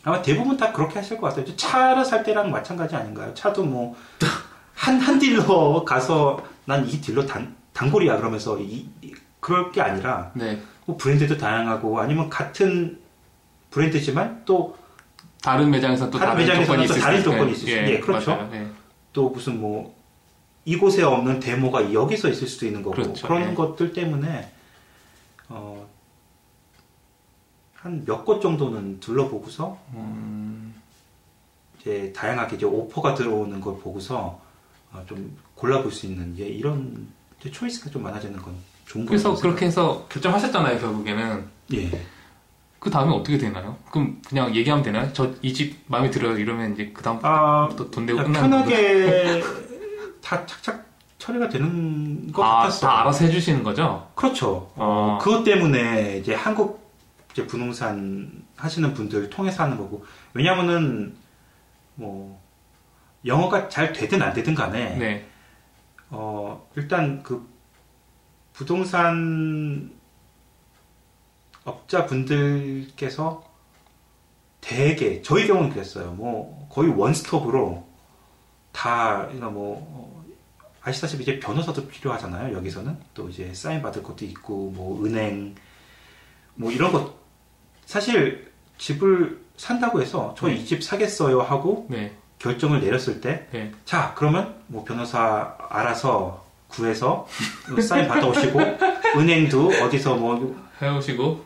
[0.04, 1.56] 아마 대부분 다 그렇게 하실 것 같아요.
[1.56, 3.34] 차를 살 때랑 마찬가지 아닌가요?
[3.34, 3.96] 차도 뭐,
[4.76, 9.14] 한, 한 딜러 가서 난 이 딜러 단, 단골이야 그러면서 이, 이-
[9.48, 10.62] 그럴 게 아니라 네.
[10.86, 13.00] 뭐 브랜드도 다양하고 아니면 같은
[13.72, 14.76] 브랜드지만 또,
[15.42, 17.72] 다른 매장에서 또 다른 다른, 매장에서는 조건이 또 있을 다른 수 있- 조건이 있을 수-
[17.72, 18.36] 예, 그렇죠.
[18.36, 18.50] 맞아요.
[18.56, 18.68] 예.
[19.14, 19.96] 또 무슨 뭐,
[20.66, 23.26] 이곳에 없는 데모가 여기서 있을 수도 있는 거고 그렇죠.
[23.26, 23.56] 그런 예.
[23.56, 24.52] 것들 때문에
[25.48, 25.88] 어,
[27.76, 30.76] 한 몇 곳 정도는 둘러보고서 음,
[31.80, 34.42] 이제 다양하게 이제 오퍼가 들어오는 걸 보고서
[34.92, 37.08] 어, 좀 골라볼 수 있는 예, 이런
[37.50, 38.54] 초이스가 좀 많아지는 건.
[39.08, 41.46] 그래서 그렇게 해서 결정하셨잖아요, 결국에는.
[41.74, 41.92] 예.
[42.80, 43.78] 그 다음에 어떻게 되나요?
[43.92, 45.12] 그럼 그냥 얘기하면 되나요?
[45.14, 46.38] 저 이 집 마음에 들어요.
[46.38, 48.50] 이러면 이제 그 다음 아, 또돈 내고 끝나는?
[48.50, 49.42] 편하게
[50.22, 50.86] 다 착착
[51.18, 52.82] 처리가 되는 것 아, 같았어요.
[52.90, 54.08] 다 알아서 해주시는 거죠?
[54.16, 54.72] 그렇죠.
[54.76, 55.18] 어.
[55.22, 56.88] 그것 때문에 이제 한국
[57.32, 61.16] 이제 부동산 하시는 분들 통해서 하는 거고 왜냐면은
[61.96, 62.40] 뭐
[63.26, 65.26] 영어가 잘 되든 안 되든 간에 네.
[66.10, 67.46] 어, 일단 그
[68.58, 69.92] 부동산
[71.64, 73.44] 업자분들께서
[74.62, 76.12] 대개 저희 경우는 그랬어요.
[76.14, 77.86] 뭐 거의 원스톱으로
[78.72, 80.26] 다 그러니까 뭐 어,
[80.82, 82.56] 아시다시피 이제 변호사도 필요하잖아요.
[82.56, 85.54] 여기서는 또 이제 사인 받을 것도 있고 뭐 은행
[86.56, 87.14] 뭐 이런 것
[87.86, 92.12] 사실 집을 산다고 해서 저 이 집 사겠어요 하고 네.
[92.40, 93.72] 결정을 내렸을 때 네.
[93.86, 97.28] 자, 그러면 뭐 변호사 알아서 구해서
[97.82, 98.60] 사인 받아오시고
[99.18, 101.46] 은행도 어디서 뭐 해오시고.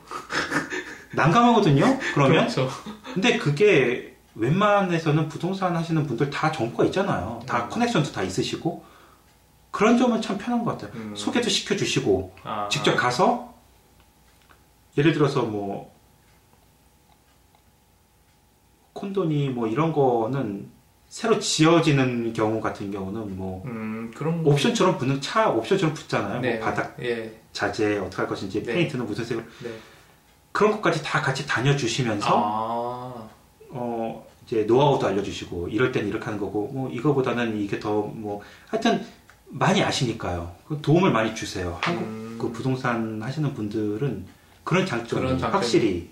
[1.14, 2.00] 난감하거든요.
[2.14, 2.70] 그러면 그렇죠.
[3.14, 7.42] 근데 그게 웬만해서는 부동산 하시는 분들 다 정보가 있잖아요.
[7.46, 7.70] 다 음.
[7.70, 8.84] 커넥션도 다 있으시고
[9.72, 10.92] 그런 점은 참 편한 것 같아요.
[10.96, 11.14] 음.
[11.16, 13.54] 소개도 시켜주시고 아, 직접 가서
[14.98, 15.94] 예를 들어서 뭐
[18.94, 20.70] 콘도니 뭐 이런 거는
[21.12, 24.50] 새로 지어지는 경우 같은 경우는 뭐 음, 그런 거.
[24.52, 26.40] 옵션처럼 붙는 차 옵션처럼 붙잖아요.
[26.40, 26.56] 네.
[26.56, 27.38] 뭐 바닥 예.
[27.52, 28.74] 자재 어떻게 할 것인지 네.
[28.74, 29.70] 페인트는 무슨 색으로 네.
[30.54, 33.30] 그런 것까지 다 같이 다녀주시면서 아,
[33.72, 39.06] 어 이제 노하우도 알려주시고 이럴 땐 이렇게 하는 거고 뭐 이거보다는 이게 더 뭐 하여튼
[39.48, 40.56] 많이 아시니까요.
[40.66, 41.78] 그 도움을 많이 주세요.
[41.82, 44.26] 한국 음, 그 부동산 하시는 분들은
[44.64, 46.10] 그런 장점이 그런 장점이- 확실히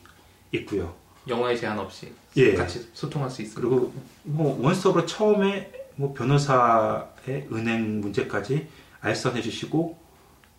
[0.52, 0.94] 있고요.
[1.30, 2.54] 영어에 제한 없이 예.
[2.56, 3.62] 같이 소통할 수 있습니다.
[3.70, 8.68] 그리고 뭐 원스톱으로 처음에 뭐 변호사의 은행 문제까지
[9.02, 9.98] 알선해 주시고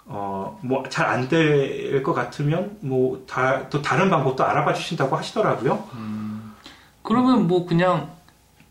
[0.07, 5.89] 어 뭐 잘 안 될 것 같으면 뭐 다 또 다른 방법도 알아봐 주신다고 하시더라고요.
[5.95, 6.55] 음,
[7.03, 8.11] 그러면 뭐 그냥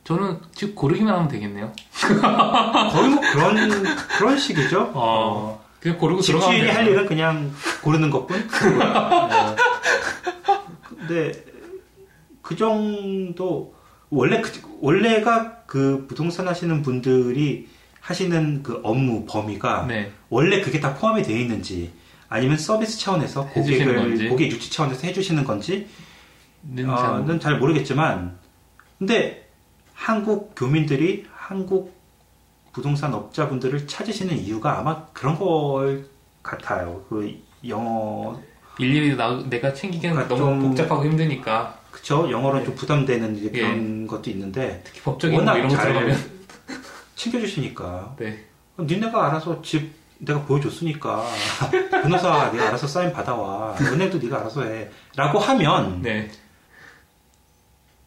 [0.03, 1.71] 저는 집 고르기만 하면 되겠네요.
[2.91, 3.83] 거의 뭐 그런
[4.17, 4.91] 그런 식이죠.
[4.93, 6.67] 어, 그냥 고르고 집주인이.
[6.69, 7.51] 할 일은 그냥
[7.83, 8.49] 고르는 것뿐.
[8.81, 9.55] 어,
[11.07, 11.31] 근데
[12.49, 13.75] 그 정도
[14.09, 17.67] 원래 그, 원래가 그 부동산 하시는 분들이
[18.01, 20.12] 하시는 그 업무 범위가 네.
[20.29, 21.91] 원래 그게 다 포함이 되어 있는지
[22.27, 24.29] 아니면 서비스 차원에서 고객을.
[24.29, 25.88] 고객 유치 차원에서 해주시는 건지
[26.63, 28.35] 는 잘, 어, 는잘 모르겠지만
[28.97, 29.47] 근데
[29.93, 31.93] 한국 교민들이 한국
[32.73, 36.07] 부동산 업자분들을 찾으시는 이유가 아마 그런 걸
[36.41, 37.05] 같아요.
[37.09, 37.31] 그
[37.67, 38.41] 영어
[38.79, 42.65] 일일이 나, 내가 챙기기는 그러니까 너무 좀- 복잡하고 힘드니까 그쵸 영어로 네.
[42.65, 43.62] 좀 부담되는 이제 예.
[43.62, 46.17] 그런 것도 있는데 특히 법적인 뭐 이런 거잘 들어가면
[47.15, 48.45] 챙겨주시니까 네.
[48.75, 51.23] 그럼 니네가 알아서 집 내가 보여줬으니까
[51.91, 56.29] 변호사 네가 알아서 사인 받아와 은행도 네가 알아서 해 라고 하면 네.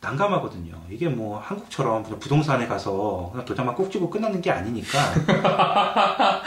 [0.00, 0.74] 난감하거든요.
[0.90, 4.98] 이게 뭐 한국처럼 그냥 부동산에 가서 그냥 도장만 꼭 찍고 끝나는 게 아니니까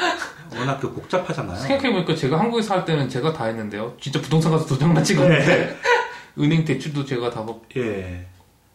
[0.53, 1.57] 워낙 그 복잡하잖아요.
[1.57, 3.93] 생각해보니까 제가 한국에서 할 때는 제가 다 했는데요.
[3.99, 5.77] 진짜 부동산 가서 도장만 찍었는데 네.
[6.37, 8.27] 은행 대출도 제가 다 뭐- 예,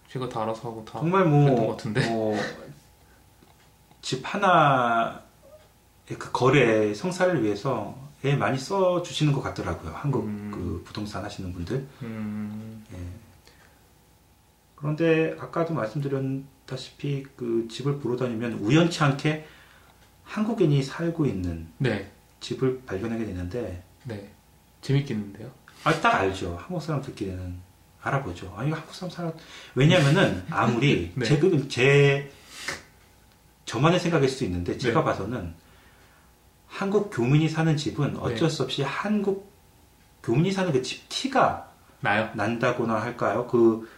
[0.09, 2.09] 제가 다 알아서 하고 다 정말 뭐, 같은데.
[2.09, 2.37] 뭐,
[4.03, 5.23] 집 하나
[6.07, 9.92] 그 거래 성사를 위해서 애 많이 써 주시는 것 같더라고요.
[9.94, 10.51] 한국 음.
[10.53, 11.87] 그 부동산 하시는 분들.
[12.03, 12.85] 음,
[14.75, 19.46] 그런데 아까도 말씀드렸다시피 그 집을 보러 다니면 우연치 않게
[20.25, 24.31] 한국인이 살고 있는 네, 집을 발견하게 되는데 네,
[24.81, 25.51] 재밌겠는데요.
[25.84, 26.56] 아, 딱 알죠.
[26.60, 27.54] 한국 사람들끼리는
[28.02, 28.54] 알아보죠.
[28.56, 29.32] 아, 이거 한국 사람 살아.
[29.74, 31.24] 왜냐면은 아무리 네.
[31.26, 32.30] 제, 그- 제
[33.66, 35.04] 저만의 생각일 수도 있는데 제가 네.
[35.04, 35.54] 봐서는
[36.66, 39.50] 한국 교민이 사는 집은 어쩔 수 없이 한국
[40.22, 41.68] 교민이 사는 그 집 티가
[42.00, 42.30] 나요?
[42.34, 43.46] 난다거나 할까요?
[43.46, 43.88] 그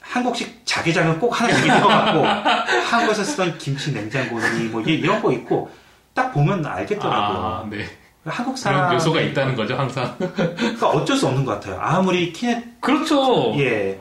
[0.00, 2.24] 한국식 자개장은 꼭 하나씩 있어갖고
[2.90, 5.70] 한국에서 쓰던 김치 냉장고니 뭐 이- 이런 거 있고
[6.14, 7.38] 딱 보면 알겠더라고요.
[7.38, 7.84] 아, 네.
[8.24, 10.16] 한국 그런 사람 요소가 있다는 거죠, 항상.
[10.18, 11.78] 그러니까 어쩔 수 없는 것 같아요.
[11.80, 13.52] 아무리 키네 그렇죠.
[13.58, 13.98] 예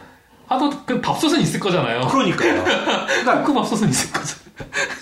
[0.48, 2.08] 하도 그 밥솥은 있을 거잖아요.
[2.08, 2.64] 그러니까요.
[2.64, 4.38] 그러니까 그 밥솥은 있을 거죠.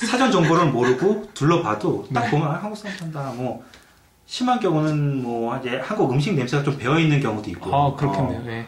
[0.10, 2.29] 사전 정보를 모르고 둘러봐도 딱 네.
[2.32, 3.34] 보면 아, 한국 사람 산다.
[3.36, 3.63] 뭐
[4.25, 7.75] 심한 경우는 뭐 이제 한국 음식 냄새가 좀 배어 있는 경우도 있고.
[7.75, 8.39] 아, 그렇겠네요.
[8.39, 8.65] 어, 네.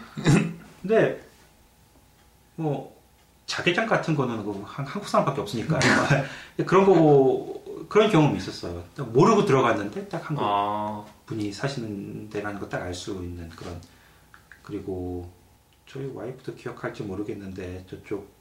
[0.81, 1.21] 근데
[2.55, 2.91] 뭐
[3.45, 5.79] 자개장 같은 거는 그 한- 한국 사람밖에 없으니까
[6.65, 8.84] 그런 거 그런 경험이 있었어요.
[8.96, 13.80] 딱 모르고 들어갔는데 딱 한국 아, 분이 사시는 데라는 거 딱 알 수 있는 그런
[14.63, 15.32] 그리고
[15.88, 18.32] 저희 와이프도 기억할지 모르겠는데 저쪽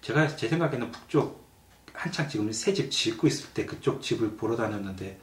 [0.00, 1.46] 제가 제 생각에는 북쪽
[1.92, 5.18] 한창 지금 새 집 짓고 있을 때 그쪽 집을 보러 다녔는데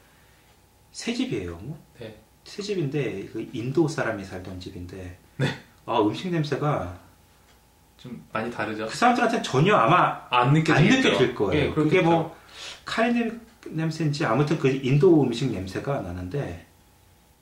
[0.92, 1.58] 새 집이에요.
[1.58, 1.80] 뭐?
[2.00, 2.18] 네.
[2.44, 5.48] 새 집인데 그 인도 사람이 살던 집인데 네.
[5.86, 7.00] 아 음식 냄새가
[7.98, 8.86] 좀 많이 다르죠.
[8.88, 11.10] 그 사람들한테 전혀 아마 안안 느껴지겠죠.
[11.10, 11.66] 느껴질 거예요.
[11.66, 12.02] 예, 그게.
[12.02, 12.36] 뭐
[12.86, 16.66] 카레 냄- 냄새인지 아무튼 그 인도 음식 냄새가 나는데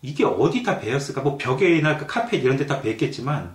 [0.01, 1.21] 이게 어디 다 배었을까?
[1.21, 3.53] 뭐 벽에나 그 카페 이런 데 다 배었겠지만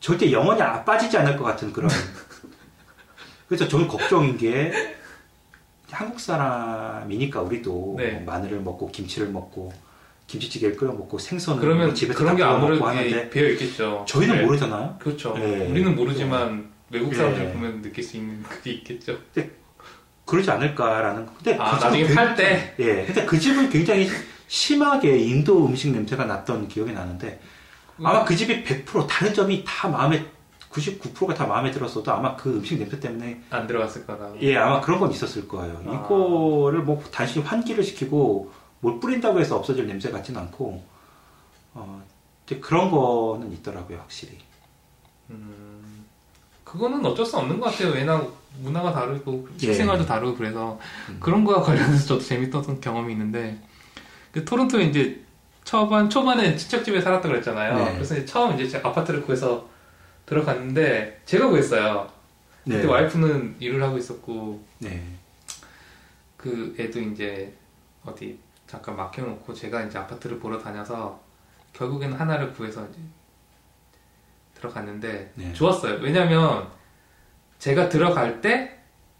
[0.00, 1.90] 절대 영원히 안 빠지지 않을 것 같은 그런.
[3.48, 4.72] 그래서 저는 걱정인 게
[5.90, 8.10] 한국 사람이니까 우리도 네.
[8.12, 9.72] 뭐 마늘을 먹고 김치를 먹고
[10.26, 14.04] 김치찌개를 끓여 먹고 생선을 그러면 뭐 집에서 그런 게 아무래도 먹고 하는데 배어 있겠죠.
[14.08, 14.42] 저희는 네.
[14.44, 14.96] 모르잖아요.
[14.98, 15.34] 그렇죠.
[15.38, 15.66] 네.
[15.68, 17.52] 우리는 모르지만 외국 사람들 네.
[17.52, 19.16] 보면 느낄 수 있는 그게 있겠죠.
[20.26, 21.26] 그러지 않을까라는.
[21.36, 22.74] 근데 아, 그 나중에 굉장히- 팔 때.
[22.80, 23.04] 예.
[23.06, 24.08] 근데 그 집은 굉장히
[24.48, 27.40] 심하게 인도 음식 냄새가 났던 기억이 나는데
[28.02, 30.26] 아마 그 집이 100% 다른 점이 다 마음에
[30.70, 34.30] 99%가 다 마음에 들었어도 아마 그 음식 냄새 때문에 안 들어갔을 거라.
[34.42, 35.80] 예 아마 그런 건 있었을 거예요.
[35.86, 36.04] 아.
[36.04, 40.84] 이거를 뭐 단순히 환기를 시키고 뭘 뿌린다고 해서 없어질 냄새 같진 않고
[41.74, 42.02] 어
[42.60, 44.38] 그런 거는 있더라고요 확실히.
[45.30, 45.65] 음,
[46.66, 47.92] 그거는 어쩔 수 없는 것 같아요.
[47.92, 48.20] 왜냐
[48.58, 49.58] 문화가 다르고 예.
[49.58, 51.16] 식생활도 다르고 그래서 음.
[51.20, 53.56] 그런 거와 관련해서 저도 재밌었던 경험이 있는데
[54.32, 55.24] 그 토론토에 이제
[55.64, 57.76] 초반 초반에 친척집에 살았다 그랬잖아요.
[57.76, 57.94] 네.
[57.94, 59.68] 그래서 이제 처음 이제 아파트를 구해서
[60.26, 62.10] 들어갔는데 제가 구했어요.
[62.64, 62.76] 네.
[62.76, 65.02] 그때 와이프는 일을 하고 있었고 네.
[66.36, 67.54] 그 애도 이제
[68.04, 71.20] 어디 잠깐 맡겨놓고 제가 이제 아파트를 보러 다녀서
[71.72, 72.98] 결국에는 하나를 구해서 이제
[74.58, 75.52] 들어갔는데 네.
[75.52, 75.98] 좋았어요.
[76.00, 76.66] 왜냐면
[77.58, 78.72] 제가 들어갈 때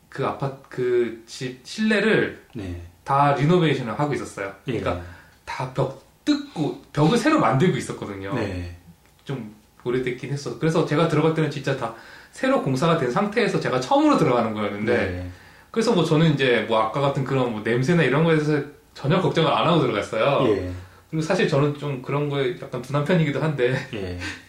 [0.09, 2.81] 그 아파트 그 집 실내를 네.
[3.04, 4.50] 다 리노베이션을 하고 있었어요.
[4.69, 4.79] 예.
[4.81, 5.04] 그러니까
[5.44, 8.33] 다 벽 뜯고 벽을 새로 만들고 있었거든요.
[8.35, 8.77] 네.
[9.25, 9.54] 좀
[9.85, 10.58] 오래됐긴 했어.
[10.58, 11.94] 그래서 제가 들어갈 때는 진짜 다
[12.33, 15.31] 새로 공사가 된 상태에서 제가 처음으로 들어가는 거였는데 네.
[15.71, 19.52] 그래서 뭐 저는 이제 뭐 아까 같은 그런 뭐 냄새나 이런 거에 대해서 전혀 걱정을
[19.52, 20.48] 안 하고 들어갔어요.
[20.48, 20.73] 예.
[21.11, 24.19] 그리고 사실 저는 좀 그런 거에 약간 둔한 편이기도 한데 예.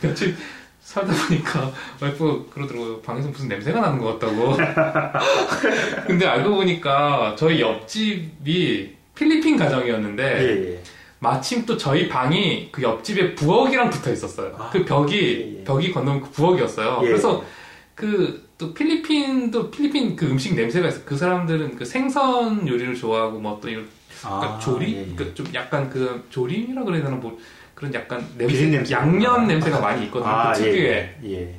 [0.00, 0.36] 며칠
[0.80, 3.00] 살다 보니까 와이프 그러더라고요.
[3.00, 4.56] 방에서 무슨 냄새가 나는 것 같다고.
[6.06, 10.72] 근데 알고 보니까 저희 옆집이 필리핀 가정이었는데 예.
[10.74, 10.82] 예.
[11.20, 14.54] 마침 또 저희 방이 그 옆집에 부엌이랑 붙어 있었어요.
[14.58, 15.64] 아, 그 벽이 예, 예.
[15.64, 17.00] 벽이 건너면 그 부엌이었어요.
[17.02, 17.06] 예.
[17.06, 17.44] 그래서
[17.94, 21.00] 그 또 필리핀도 필리핀 그 음식 냄새가 있어.
[21.04, 23.88] 그 사람들은 그 생선 요리를 좋아하고 뭐 또 이런
[24.20, 25.04] 그러니까 아, 조림, 예, 예.
[25.14, 27.38] 그러니까 좀 약간 그 조림이라 그래야 되나 뭐
[27.74, 28.94] 그런 약간 냄새, 냄새.
[28.94, 30.30] 양념 냄새가 많이 있거든요.
[30.30, 31.14] 아, 그 특유의.
[31.24, 31.54] 예, 예.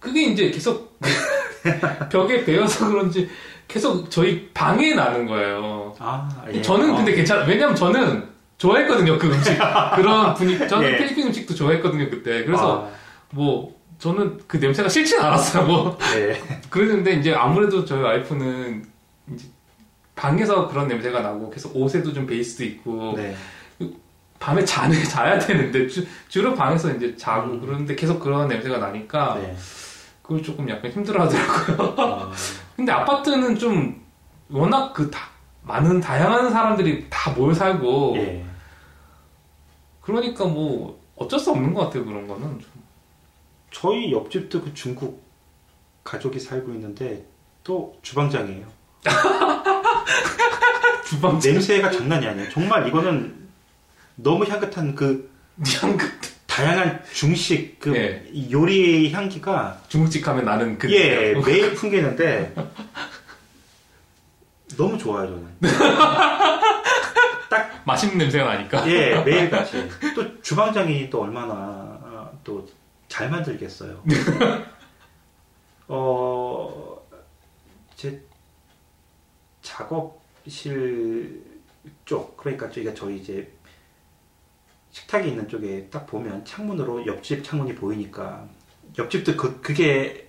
[0.00, 0.98] 그게 이제 계속
[2.10, 3.28] 벽에 베어서 그런지
[3.68, 5.94] 계속 저희 방에 나는 거예요.
[5.98, 6.60] 아, 예.
[6.60, 6.96] 저는 어.
[6.96, 7.44] 근데 괜찮아.
[7.44, 8.28] 왜냐면 저는
[8.58, 9.56] 좋아했거든요, 그 음식.
[9.96, 10.68] 그런 분위기.
[10.68, 10.96] 저는 예.
[10.98, 12.44] 필리핀 음식도 좋아했거든요, 그때.
[12.44, 12.90] 그래서 아,
[13.30, 15.98] 뭐, 저는 그 냄새가 싫진 않았어요, 뭐.
[16.16, 16.40] 예.
[16.68, 18.84] 그랬는데 이제 아무래도 저희 와이프는
[19.32, 19.46] 이제
[20.16, 23.34] 방에서 그런 냄새가 나고 계속 옷에도 좀 베이스도 있고 네.
[24.42, 27.60] 밤에 자는 자야 되는데 주, 주로 방에서 이제 자고 음.
[27.60, 29.56] 그러는데 계속 그런 냄새가 나니까 네.
[30.20, 31.94] 그걸 조금 약간 힘들어하더라고요.
[31.96, 32.32] 어,
[32.76, 34.02] 근데 아파트는 좀
[34.50, 35.28] 워낙 그 다,
[35.62, 38.44] 많은 다양한 사람들이 다 모여 살고 예.
[40.00, 42.68] 그러니까 뭐 어쩔 수 없는 것 같아요 그런 거는 좀.
[43.70, 45.22] 저희 옆집도 그 중국
[46.02, 47.24] 가족이 살고 있는데
[47.62, 48.66] 또 주방장이에요.
[51.06, 52.50] 주방 냄새가 장난이 아니에요.
[52.50, 53.41] 정말 이거는
[54.22, 55.30] 너무 향긋한 그
[55.80, 56.10] 향긋
[56.46, 58.24] 다양한 중식 그 예.
[58.50, 62.54] 요리 향기가 중국집 가면 나는 그 예 매일 풍기는데
[64.76, 65.46] 너무 좋아요 저는.
[67.84, 74.02] 맛있는 냄새가 나니까 예 매일 같이 또 주방장이 또 얼마나 아, 또잘 만들겠어요.
[75.88, 78.22] 어제
[79.62, 81.42] 작업실
[82.04, 83.50] 쪽 그러니까 저희가 저희 이제
[84.92, 88.46] 식탁이 있는 쪽에 딱 보면 창문으로 옆집 창문이 보이니까
[88.96, 90.28] 옆집도 그 그게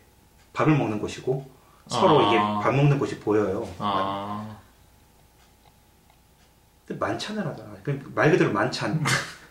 [0.53, 1.49] 밥을 먹는 곳이고
[1.88, 2.30] 서로 아.
[2.30, 3.68] 이게 밥 먹는 곳이 보여요.
[3.78, 4.57] 아
[6.88, 7.76] 근데 만찬을 하잖아.
[7.84, 9.03] 그말 그대로 만찬.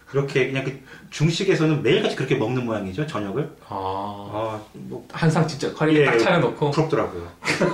[0.07, 3.57] 그렇게 그냥 그 중식에서는 매일같이 그렇게 먹는 모양이죠 저녁을.
[3.69, 3.75] 아.
[3.75, 7.33] 아, 뭐 한상 진짜 커리에 예, 딱 차려놓고 부럽더라고요.
[7.43, 7.67] 네.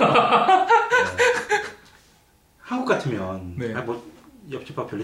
[2.59, 3.73] 한국 같으면 네.
[3.73, 4.01] 아, 뭐
[4.49, 5.03] 옆집 밥 별로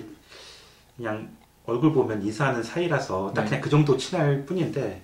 [0.96, 1.30] 그냥
[1.66, 3.50] 얼굴 보면 인사하는 사이라서 딱 네.
[3.50, 5.02] 그냥 그 정도 친할 뿐인데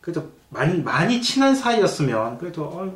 [0.00, 2.92] 그래도 많이 많이 친한 사이였으면 그래도 어,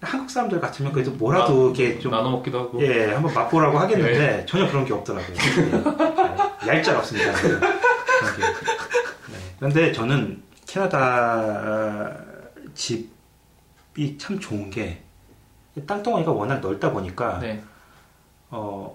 [0.00, 4.46] 한국 사람들 같으면 그래도 뭐라도 이렇게 좀 나눠 먹기도 하고 예, 한번 맛보라고 하겠는데 네.
[4.46, 5.36] 전혀 그런 게 없더라고요.
[6.64, 7.32] 예, 얄짤 없습니다.
[7.32, 7.66] 그런 게.
[8.40, 9.38] 네.
[9.58, 12.14] 그런데 저는 캐나다
[12.74, 15.02] 집이 참 좋은 게
[15.86, 17.62] 땅덩어리가 워낙 넓다 보니까 네,
[18.50, 18.94] 어,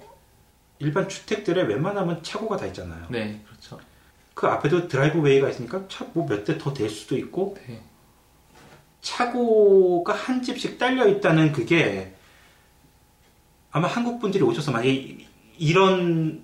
[0.79, 3.05] 일반 주택들에 웬만하면 차고가 다 있잖아요.
[3.09, 3.79] 네, 그렇죠.
[4.33, 7.81] 그 앞에도 driveway가 있으니까 차 뭐 몇 대 더 될 수도 있고 네.
[9.01, 12.13] 차고가 한 집씩 딸려 있다는 그게
[13.71, 16.43] 아마 한국 분들이 오셔서 만약에 이- 이런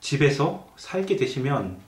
[0.00, 1.78] 집에서 살게 되시면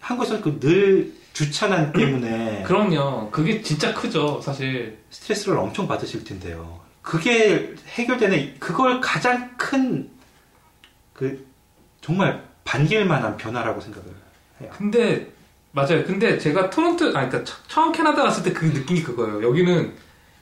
[0.00, 3.30] 한국에서는 그 늘 주차난 때문에 그럼요.
[3.30, 4.98] 그게 진짜 크죠, 사실.
[5.10, 6.80] 스트레스를 엄청 받으실 텐데요.
[7.02, 10.10] 그게 해결되는 그걸 가장 큰
[11.18, 11.44] 그
[12.00, 14.06] 정말 반길만한 변화라고 생각을
[14.60, 14.70] 해요.
[14.72, 15.26] 근데
[15.72, 16.04] 맞아요.
[16.04, 19.42] 근데 제가 토론토, 아, 그러니까 처- 처음 캐나다 갔을 때 그 느낌이 그거예요.
[19.42, 19.92] 여기는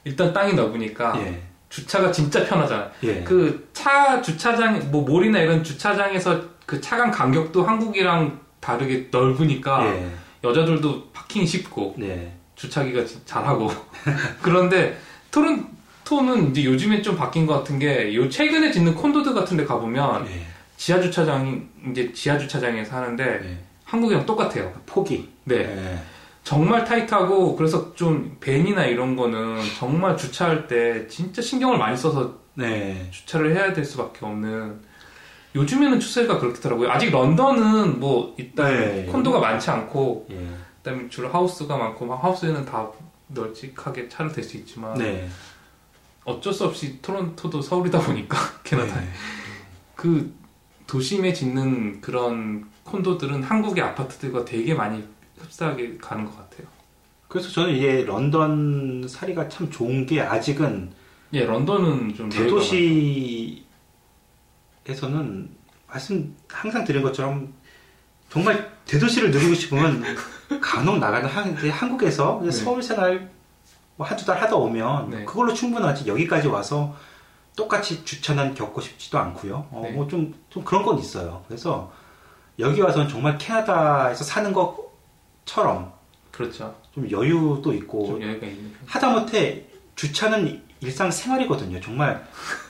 [0.03, 2.91] 일단 땅이 넓으니까 예, 주차가 진짜 편하잖아요.
[3.03, 10.09] 예, 그차 주차장, 뭐 몰이나 이런 주차장에서 그 차간 간격도 한국이랑 다르게 넓으니까 예,
[10.43, 13.69] 여자들도 파킹이 쉽고 네, 주차기가 진- 잘하고
[14.41, 14.97] 그런데
[15.31, 20.25] 토론토는 이제 요즘에 좀 바뀐 것 같은 게 요 최근에 짓는 콘도들 같은 데 가보면
[20.27, 20.45] 예,
[20.77, 21.61] 지하 주차장이
[21.91, 23.57] 이제 지하 주차장에서 하는데 예.
[23.83, 24.71] 한국이랑 똑같아요.
[24.85, 25.55] 폭이 네.
[25.57, 25.99] 예,
[26.43, 33.07] 정말 타이트하고 그래서 좀 벤이나 이런 거는 정말 주차할 때 진짜 신경을 많이 써서 네,
[33.11, 34.81] 주차를 해야 될 수밖에 없는
[35.55, 36.91] 요즘에는 추세가 그렇더라고요.
[36.91, 39.05] 아직 런던은 뭐 일단 네.
[39.05, 40.47] 콘도가 많지 않고 예,
[40.83, 42.89] 그다음에 주로 하우스가 많고 막 하우스에는 다
[43.27, 45.27] 널찍하게 차를 댈 수 있지만 네,
[46.23, 49.07] 어쩔 수 없이 토론토도 서울이다 보니까 캐나다에 네.
[49.95, 50.33] 그
[50.87, 55.03] 도심에 짓는 그런 콘도들은 한국의 아파트들과 되게 많이
[55.37, 56.67] 흡사하게 가는 것 같아요.
[57.27, 60.91] 그래서 저는 이게 런던 살이가 참 좋은 게 아직은
[61.33, 63.61] 예, 런던은 좀 대도시에서는
[65.87, 67.53] 말씀 항상 드린 것처럼
[68.29, 70.03] 정말 대도시를 누리고 싶으면
[70.61, 71.29] 간혹 나가는
[71.69, 72.51] 한국에서 네.
[72.51, 73.29] 서울 생활
[73.97, 75.25] 뭐 한두 달 하다 오면 네.
[75.25, 76.95] 그걸로 충분하지 여기까지 와서
[77.57, 79.67] 똑같이 주차난 겪고 싶지도 않고요.
[79.71, 79.91] 어, 네.
[79.91, 81.43] 뭐 좀, 좀 그런 건 있어요.
[81.47, 81.91] 그래서
[82.59, 85.91] 여기 와서는 정말 캐나다에서 사는 것처럼
[86.31, 86.75] 그렇죠.
[86.93, 88.79] 좀 여유도 있고 좀 여유가 있는 편.
[88.85, 91.81] 하다못해 주차는 일상 생활이거든요.
[91.81, 92.23] 정말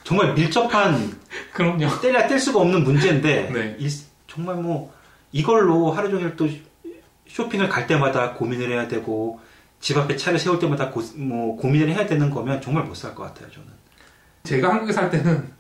[0.05, 1.19] 정말 밀접한
[1.53, 1.99] 그럼요.
[2.01, 3.75] 떼려 뗄 수가 없는 문제인데 네.
[3.79, 3.91] 일-
[4.27, 4.93] 정말 뭐
[5.33, 6.47] 이걸로 하루 종일 또
[7.27, 9.41] 쇼핑을 갈 때마다 고민을 해야 되고
[9.81, 13.23] 집 앞에 차를 세울 때마다 고, 뭐 고민을 해야 되는 거면 정말 못 살 것
[13.23, 13.51] 같아요.
[13.51, 13.67] 저는.
[14.47, 15.51] 제가 한국에 살 때는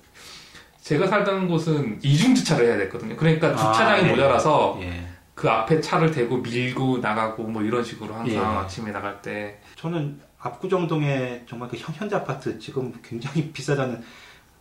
[0.81, 3.17] 제가 살던 곳은 이중 주차를 해야 됐거든요.
[3.17, 4.09] 그러니까 주차장이 아, 예.
[4.11, 5.05] 모자라서 예.
[5.35, 8.39] 그 앞에 차를 대고 밀고 나가고 뭐 이런 식으로 항상 예.
[8.39, 14.01] 아침에 나갈 때 저는 압구정동에 정말 그 현- 현대 아파트 지금 굉장히 비싸다는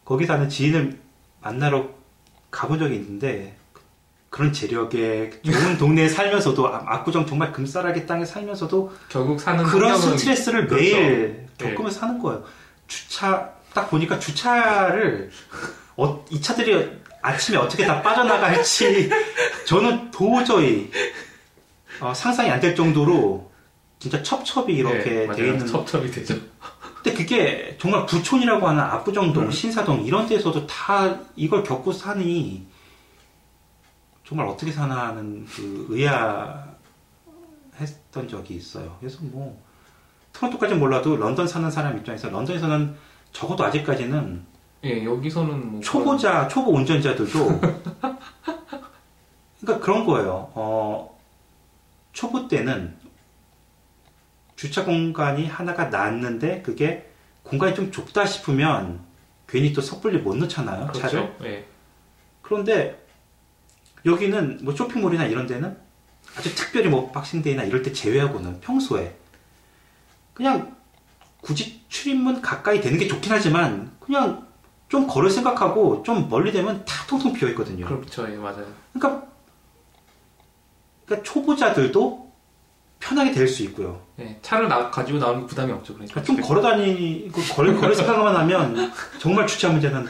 [0.05, 0.99] 거기 사는 지인을
[1.41, 1.89] 만나러
[2.51, 3.57] 가본 적이 있는데
[4.29, 10.67] 그런 재력에 좋은 동네에 살면서도 아- 압구정 정말 금싸라기 땅에 살면서도 결국 사는 그런 스트레스를
[10.67, 10.83] 그렇죠.
[10.83, 11.69] 매일 예.
[11.71, 12.43] 겪으면서 사는 거예요.
[12.89, 15.31] 주차 딱 보니까 주차를
[15.99, 19.11] 어, 이 차들이 아침에 어떻게 다 빠져나갈지
[19.67, 20.91] 저는 도저히
[22.01, 23.53] 어, 상상이 안 될 정도로
[23.99, 25.37] 진짜 첩첩이 이렇게 예, 맞아요.
[25.43, 26.35] 돼 있는 첩첩이 되죠.
[27.03, 29.51] 근데 그게 정말 부촌이라고 하는 압구정동, 음.
[29.51, 32.67] 신사동 이런 데서도 다 이걸 겪고 사니
[34.27, 36.67] 정말 어떻게 사나 하는 그 의아했던
[38.29, 38.97] 적이 있어요.
[39.01, 39.63] 그래서 뭐
[40.33, 42.97] 토론토까지는 몰라도 런던 사는 사람 입장에서 런던에서는
[43.37, 44.43] 적어도 아직까지는
[44.85, 47.61] 예, 여기서는 뭐 초보자, 초보 운전자들도
[49.61, 50.51] 그러니까 그런 거예요.
[50.55, 51.19] 어,
[52.15, 52.97] 초보 때는
[54.55, 57.11] 주차 공간이 하나가 났는데 그게
[57.43, 59.01] 공간이 좀 좁다 싶으면
[59.47, 60.87] 괜히 또 섣불리 못 넣잖아요.
[60.87, 61.21] 그런- 차를.
[61.37, 61.45] 그렇죠.
[61.45, 61.67] 예.
[62.41, 63.07] 그런데
[64.07, 65.77] 여기는 뭐 쇼핑몰이나 이런 데는
[66.39, 69.15] 아주 특별히 뭐 박싱데이나 이럴 때 제외하고는 평소에
[70.33, 70.76] 그냥
[71.47, 74.45] 굳이 출입문 가까이 되는 게 좋긴 하지만 그냥
[74.89, 77.87] 좀 걸을 생각하고 좀 멀리 되면 다 통통 비어 있거든요.
[77.87, 78.29] 그렇죠.
[78.29, 78.67] 예, 맞아요.
[78.93, 79.25] 그러니까,
[81.05, 82.27] 그러니까 초보자들도
[82.99, 84.01] 편하게 될 수 있고요.
[84.19, 85.95] 예, 차를 나, 가지고 나오는 부담이 없죠.
[85.95, 90.05] 그러니까 그러니까 좀 걸어 다니고 걸, 걸을 생각만 하면 정말 주차 문제는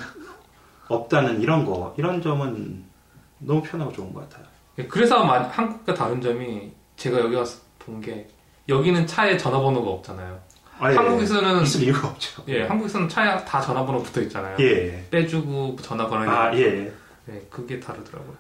[0.89, 2.83] 없다는 이런 거, 이런 점은
[3.41, 4.47] 너무 편하고 좋은 것 같아요.
[4.79, 8.27] 예, 그래서 마- 한국과 다른 점이 제가 여기 와서 본 게
[8.69, 10.41] 여기는 차에 전화번호가 없잖아요.
[10.79, 10.97] 아, 예.
[10.97, 12.43] 한국에서는 있을 이유가 없죠.
[12.49, 14.57] 예, 한국에서는 차에 다 전화번호 붙어 있잖아요.
[14.61, 15.07] 예.
[15.11, 16.93] 빼주고 전화번호 아, 예.
[17.29, 18.37] 예, 그게 다르더라고요.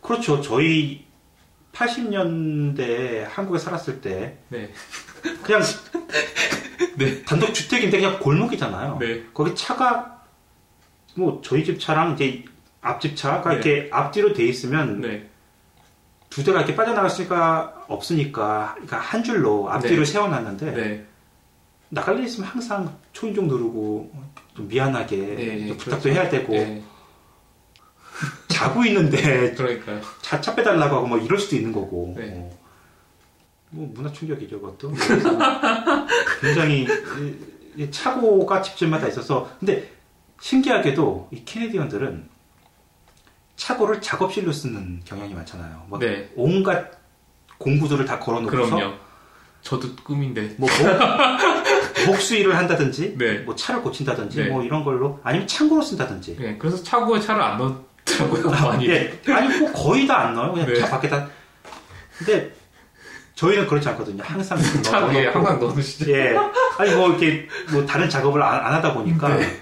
[0.00, 0.40] 그렇죠.
[0.40, 1.06] 저희
[1.72, 4.72] 80년대 한국에 살았을 때 네,
[5.42, 5.62] 그냥
[6.96, 7.22] 네.
[7.24, 8.98] 단독 주택인데 그냥 골목이잖아요.
[8.98, 10.22] 네, 거기 차가
[11.14, 12.44] 뭐 저희 집 차랑 이제
[12.80, 13.56] 앞집 차가 네.
[13.56, 15.28] 이렇게 앞뒤로 돼 있으면 네,
[16.30, 21.06] 두 대가 이렇게 빠져나갈 수가 없으니까 그러니까 한 줄로 앞뒤로 세워놨는데 네,
[21.90, 24.12] 나갈 일 있으면 항상 초인종 누르고
[24.54, 26.08] 좀 미안하게 네, 좀 예, 부탁도 그렇죠.
[26.10, 26.82] 해야 되고 예,
[28.48, 30.00] 자고 있는데 그러니까요.
[30.20, 32.14] 차, 차 빼달라고 하고 뭐 이럴 수도 있는 거고.
[32.16, 32.32] 네.
[32.36, 32.58] 어.
[33.70, 34.92] 뭐 문화 충격이죠, 그것도.
[36.40, 36.86] 굉장히
[37.90, 39.92] 차고가 집집마다 있어서 근데
[40.40, 42.28] 신기하게도 이 캐네디언들은
[43.56, 45.86] 차고를 작업실로 쓰는 경향이 많잖아요.
[45.90, 46.92] 막 네, 온갖
[47.58, 48.94] 공구들을 다 걸어놓고서 그럼요.
[49.60, 50.54] 저도 꿈인데.
[50.56, 50.78] 뭐 목,
[52.06, 53.38] 목수일을 한다든지 네.
[53.40, 54.48] 뭐 차를 고친다든지 네.
[54.48, 58.88] 뭐 이런 걸로 아니면 창고로 쓴다든지 예, 그래서 차고에 차를 안 넣더라고요, 많이.
[58.88, 59.18] 예.
[59.28, 60.52] 아니 뭐 거의 다 안 넣어요.
[60.52, 60.80] 그냥 네.
[60.80, 61.28] 차 밖에다.
[62.18, 62.50] 근데
[63.34, 64.22] 저희는 그렇지 않거든요.
[64.24, 65.38] 항상 차고에 넣어놓고.
[65.38, 66.10] 항상 넣으시죠.
[66.12, 66.36] 예.
[66.78, 69.28] 아니 뭐 이렇게 뭐 다른 작업을 안, 안 하다 보니까.
[69.36, 69.60] 네.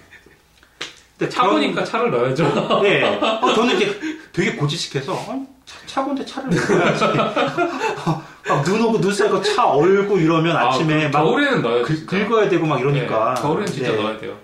[1.18, 2.80] 근데 차고니까 차를 넣어야죠.
[2.84, 3.02] 예.
[3.02, 3.98] 어, 저는 이게
[4.32, 7.04] 되게 고지식해서 아니, 차, 차고인데 차를 넣어야지.
[8.48, 11.62] 막 눈 오고 눈 쐬고 차 얼고 이러면 아침에 아, 그막 겨울에는.
[11.82, 12.26] 긁- 진짜.
[12.28, 13.34] 긁어야 되고 막 이러니까.
[13.34, 13.96] 네, 겨울에는 진짜 네.
[14.02, 14.36] 넣어야 돼요.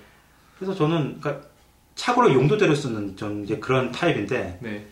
[0.59, 1.47] 그래서 저는 그러니까
[1.95, 4.87] 차고를 용도대로 쓰는 좀 이제 그런 타입인데 네.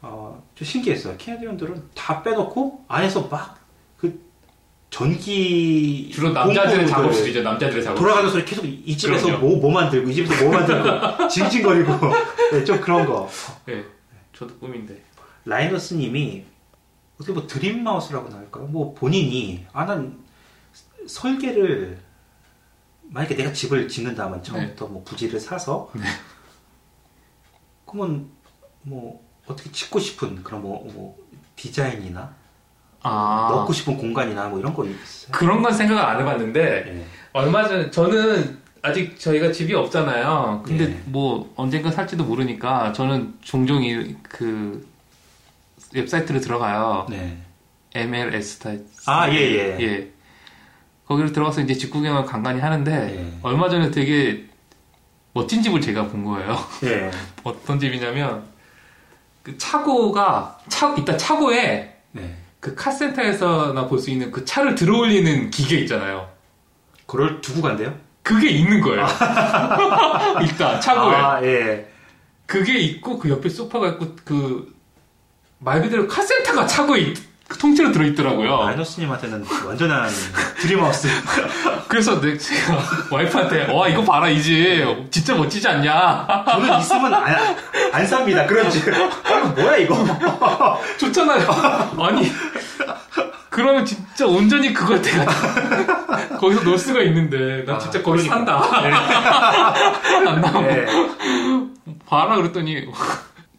[0.00, 1.14] 어, 좀 신기했어요.
[1.18, 3.60] 캐나디언들은 다 빼놓고 안에서 막
[3.98, 4.20] 그
[4.90, 8.02] 전기 주로 남자들의 작업실이죠, 남자들의 작업실.
[8.04, 9.46] 돌아가는 소리 계속 이, 이 집에서 그럼요.
[9.46, 11.92] 뭐, 뭐 만들고 이 집에서 뭐 만들고 징징거리고
[12.52, 13.28] 네, 좀 그런 거.
[13.70, 13.82] 예,
[14.36, 15.00] 저도 꿈인데.
[15.44, 16.44] 라이너스님이
[17.22, 18.66] 어떻게 뭐 드림 마우스라고나 할까요?
[18.66, 20.20] 뭐 본인이 아 난
[21.06, 21.98] 설계를
[23.02, 26.02] 만약에 내가 집을 짓는다면 처음부터 뭐 부지를 사서 네.
[27.86, 28.28] 그러면
[28.82, 31.16] 뭐 어떻게 짓고 싶은 그런 뭐, 뭐
[31.56, 32.34] 디자인이나
[33.02, 35.32] 아, 넣고 싶은 공간이나 뭐 이런 거 있어요.
[35.32, 37.06] 그런 건 생각을 안 해봤는데, 예.
[37.32, 40.62] 얼마 전에, 저는 아직 저희가 집이 없잖아요.
[40.64, 41.02] 근데 네.
[41.06, 44.86] 뭐 언젠가 살지도 모르니까 저는 종종 이, 그,
[45.94, 47.06] 웹사이트를 들어가요.
[47.08, 47.38] 네.
[47.94, 48.70] MLS 타
[49.06, 49.76] 아, 예, 예.
[49.80, 50.08] 예.
[51.06, 53.38] 거기를 들어가서 이제 집 구경을 간간히 하는데, 예.
[53.42, 54.44] 얼마 전에 되게
[55.34, 56.56] 멋진 집을 제가 본 거예요.
[56.84, 57.10] 예.
[57.44, 58.44] 어떤 집이냐면,
[59.42, 62.36] 그 차고가, 차, 일단 차고에 네.
[62.60, 66.28] 그 카센터에서나 볼 수 있는 그 차를 들어 올리는 기계 있잖아요.
[67.06, 67.94] 그걸 두고 간대요?
[68.22, 69.04] 그게 있는 거예요.
[70.40, 71.14] 일단 차고에.
[71.14, 71.88] 아, 예.
[72.46, 74.71] 그게 있고 그 옆에 소파가 있고 그
[75.64, 78.64] 말 그대로 카센터가 차고에 있, 그 통째로 들어있더라고요.
[78.66, 80.10] 라이너스님한테는 완전한
[80.60, 81.08] 드림하우스.
[81.86, 82.78] 그래서 내, 제가
[83.10, 85.06] 와이프한테, 와, 이거 봐라, 이제.
[85.10, 86.26] 진짜 멋지지 않냐.
[86.50, 87.56] 저는 있으면 안,
[87.92, 88.46] 안 삽니다.
[88.46, 88.82] 그런지.
[89.24, 89.94] 아, 뭐야, 이거.
[90.98, 91.94] 좋잖아요.
[92.00, 92.32] 아니.
[93.50, 95.26] 그러면 진짜 온전히 그걸 내가
[96.38, 98.62] 거기서 놀 수가 있는데, 나 진짜 아, 거기 그러니까.
[98.62, 99.78] 산다.
[100.30, 100.60] 안 나오고.
[100.62, 100.86] 네.
[102.06, 102.86] 봐라, 그랬더니.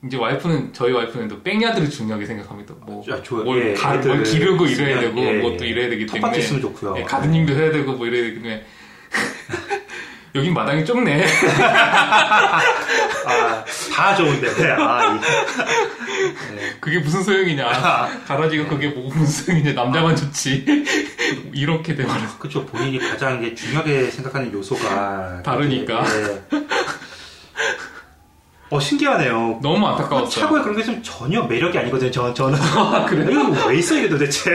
[0.06, 2.74] 이제 와이프는, 저희 와이프는 또 백야드를 중요하게 생각합니다.
[2.82, 3.16] 뭐, 아.
[3.44, 5.70] 뭘, 예, 가, 뭘 기르고 이래야 되고, 예, 뭐또 예.
[5.70, 6.22] 이래야 되기 때문에.
[6.22, 6.96] 텃밭 있으면 좋고요.
[6.98, 8.66] 예, 가드닝도 해야 되고, 뭐 이래야 되기 때문에.
[10.36, 11.24] 여긴 마당이 좁네.
[13.26, 14.48] 아, 다 좋은데.
[14.74, 15.20] 아, 이-
[16.82, 17.70] 그게 무슨 소용이냐.
[18.28, 19.74] 가라지가 그게 뭐 무슨 소용이냐.
[19.74, 20.66] 남자만 좋지.
[21.54, 22.40] 이렇게 돼버렸어.
[22.40, 22.66] 그쵸.
[22.66, 25.44] 본인이 가장 중요하게 생각하는 요소가.
[25.44, 26.04] 다르니까.
[26.04, 26.42] 예.
[28.74, 29.60] 어, 신기하네요.
[29.62, 30.30] 너무 안타까웠어요.
[30.30, 32.10] 차고에 그런 게 좀 전혀 매력이 아니거든요.
[32.12, 32.58] 저, 저는.
[33.08, 33.30] 그래요?
[33.52, 34.52] 이거 왜 있어, 이게 도대체.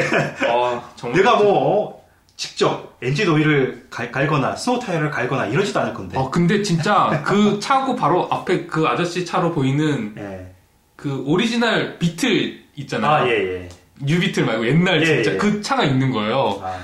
[0.48, 0.82] 아.
[1.14, 2.02] 내가 뭐, 어,
[2.36, 6.18] 직접 엔진 오일을 갈, 갈거나, 스노우 타이어를 갈거나 이러지도 않을 건데.
[6.18, 10.54] 어, 근데 진짜 그 차고 바로 앞에 그 아저씨 차로 보이는 예.
[10.96, 13.24] 그 오리지널 비틀 있잖아요.
[13.24, 13.68] 아, 예, 예.
[14.00, 15.36] 뉴 비틀 말고 옛날 예, 진짜 예.
[15.36, 16.60] 그 차가 있는 거예요.
[16.62, 16.76] 아,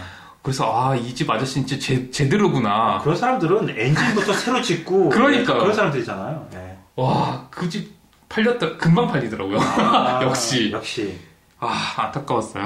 [0.43, 2.99] 그래서 아, 이 집 아저씨 진짜 제, 제대로구나.
[3.03, 5.09] 그런 사람들은 엔진부터 새로 짓고.
[5.11, 5.59] 그러니까요.
[5.61, 6.49] 그런 사람들이잖아요.
[6.55, 6.74] 예.
[6.97, 7.93] 와, 그 집
[8.29, 9.59] 팔렸다, 금방 팔리더라고요.
[9.61, 10.71] 아, 역시.
[10.73, 11.19] 역시.
[11.61, 12.65] 아, 안타까웠어요.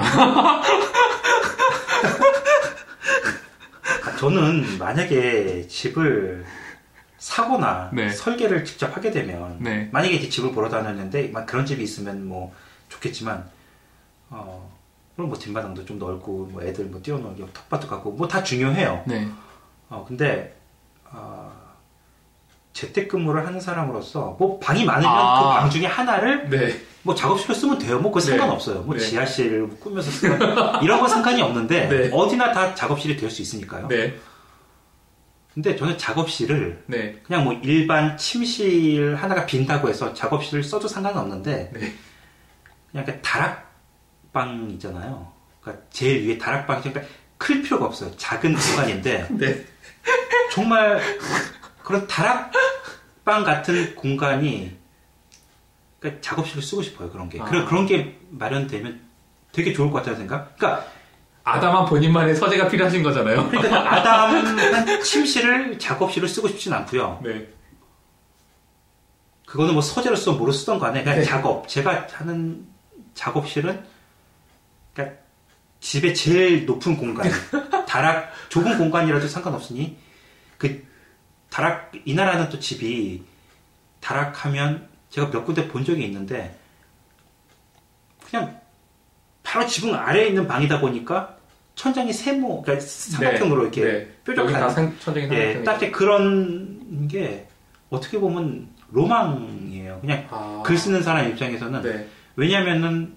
[4.05, 6.45] 아, 저는 만약에 집을
[7.17, 8.09] 사거나 네.
[8.09, 9.89] 설계를 직접 하게 되면 네.
[9.91, 12.53] 만약에 이제 집을 보러 다녔는데 막 그런 집이 있으면 뭐
[12.87, 13.45] 좋겠지만
[14.29, 14.71] 어
[15.15, 19.03] 그럼 뭐 뒷마당도 좀 넓고 뭐 애들 뭐 뛰어놀기 텃밭도 가고 뭐 다 중요해요.
[19.05, 19.27] 네.
[19.89, 20.55] 어 근데
[21.11, 21.48] 어,
[22.79, 25.39] 재택근무를 하는 사람으로서 뭐 방이 많으면 아.
[25.55, 26.79] 그방 중에 하나를 네.
[27.01, 27.99] 뭐 작업실로 쓰면 돼요.
[27.99, 28.37] 뭐 그거 네.
[28.37, 28.81] 상관없어요.
[28.83, 29.01] 뭐 네.
[29.01, 30.39] 지하실 꾸며서 쓰면
[30.83, 32.09] 이런 건 상관이 없는데 네.
[32.13, 33.87] 어디나 다 작업실이 될 수 있으니까요.
[33.89, 34.15] 네.
[35.53, 37.19] 근데 저는 작업실을 네.
[37.23, 41.93] 그냥 뭐 일반 침실 하나가 빈다고 해서 작업실을 써도 상관은 없는데 네.
[42.91, 45.31] 그냥 그 다락방 있잖아요.
[45.59, 48.11] 그러니까 제일 위에 다락방이 그러니까 클 필요가 없어요.
[48.15, 49.65] 작은 공간인데 네.
[50.53, 51.01] 정말
[51.89, 54.77] 그런 다락방 같은 공간이
[55.99, 57.09] 그러니까 작업실을 쓰고 싶어요.
[57.09, 57.41] 그런 게.
[57.41, 57.45] 아.
[57.45, 59.01] 그런 그런 게 마련되면
[59.51, 60.55] 되게 좋을 것 같다는 생각.
[60.55, 60.85] 그러니까
[61.43, 63.49] 아담한 본인만의 서재가 필요하신 거잖아요.
[63.49, 67.21] 그러니까 아담한 침실을 작업실을 쓰고 싶진 않고요.
[67.23, 67.47] 네.
[69.47, 71.25] 그거는 뭐 서재로 쓰던 뭐로 쓰던 간에 그냥 네.
[71.25, 71.67] 작업.
[71.67, 72.67] 제가 하는
[73.15, 73.83] 작업실은
[74.93, 75.17] 그러니까
[75.79, 77.31] 집의 제일 높은 공간,
[77.87, 79.97] 다락 좁은 공간이라도 상관없으니
[80.59, 80.87] 그
[81.49, 83.23] 다락 이 나라는 또 집이
[84.01, 86.55] 다락하면 제가 몇 군데 본 적이 있는데
[88.29, 88.59] 그냥
[89.43, 91.35] 바로 지붕 아래에 있는 방이다 보니까
[91.75, 93.89] 천장이 세모, 그러니까 삼각형으로 이렇게 네.
[94.37, 97.47] 여기 다 뾰족한 상, 천장이 예, 삼각형이- 딱 이렇게 그런 게
[97.89, 99.99] 어떻게 보면 로망이에요.
[100.01, 100.61] 그냥 아.
[100.65, 102.05] 글 쓰는 사람 입장에서는 네.
[102.35, 103.15] 왜냐하면은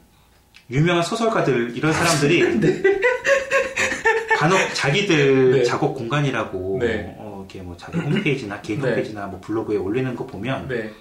[0.70, 2.40] 유명한 소설가들 이런 사람들이
[4.38, 5.64] 간혹 자기들 네.
[5.64, 7.14] 작업 공간이라고 네.
[7.18, 8.88] 어, 이렇게 뭐 자기 홈페이지나 개인 네.
[8.88, 10.92] 홈페이지나 뭐 블로그에 올리는 거 보면 네.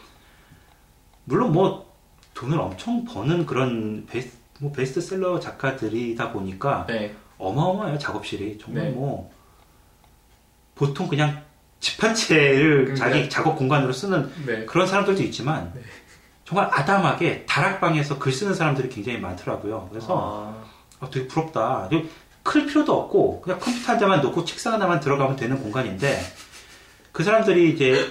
[1.26, 1.92] 물론 뭐
[2.34, 7.16] 돈을 엄청 버는 그런 베스트, 뭐 베스트셀러 작가들이다 보니까 네.
[7.38, 8.90] 어마어마해요 작업실이 정말 네.
[8.92, 9.32] 뭐
[10.76, 11.44] 보통 그냥
[11.80, 12.96] 집 한 채를 그러니까.
[12.96, 14.66] 자기 작업 공간으로 쓰는 네.
[14.66, 15.82] 그런 사람들도 있지만 네.
[16.46, 19.88] 정말 아담하게 다락방에서 글 쓰는 사람들이 굉장히 많더라고요.
[19.90, 20.54] 그래서
[21.00, 21.06] 아.
[21.06, 21.90] 아, 되게 부럽다.
[22.44, 26.22] 클 필요도 없고 그냥 컴퓨터 한 대만 놓고 책상 하나만 들어가면 되는 공간인데
[27.12, 28.10] 그 사람들이 이제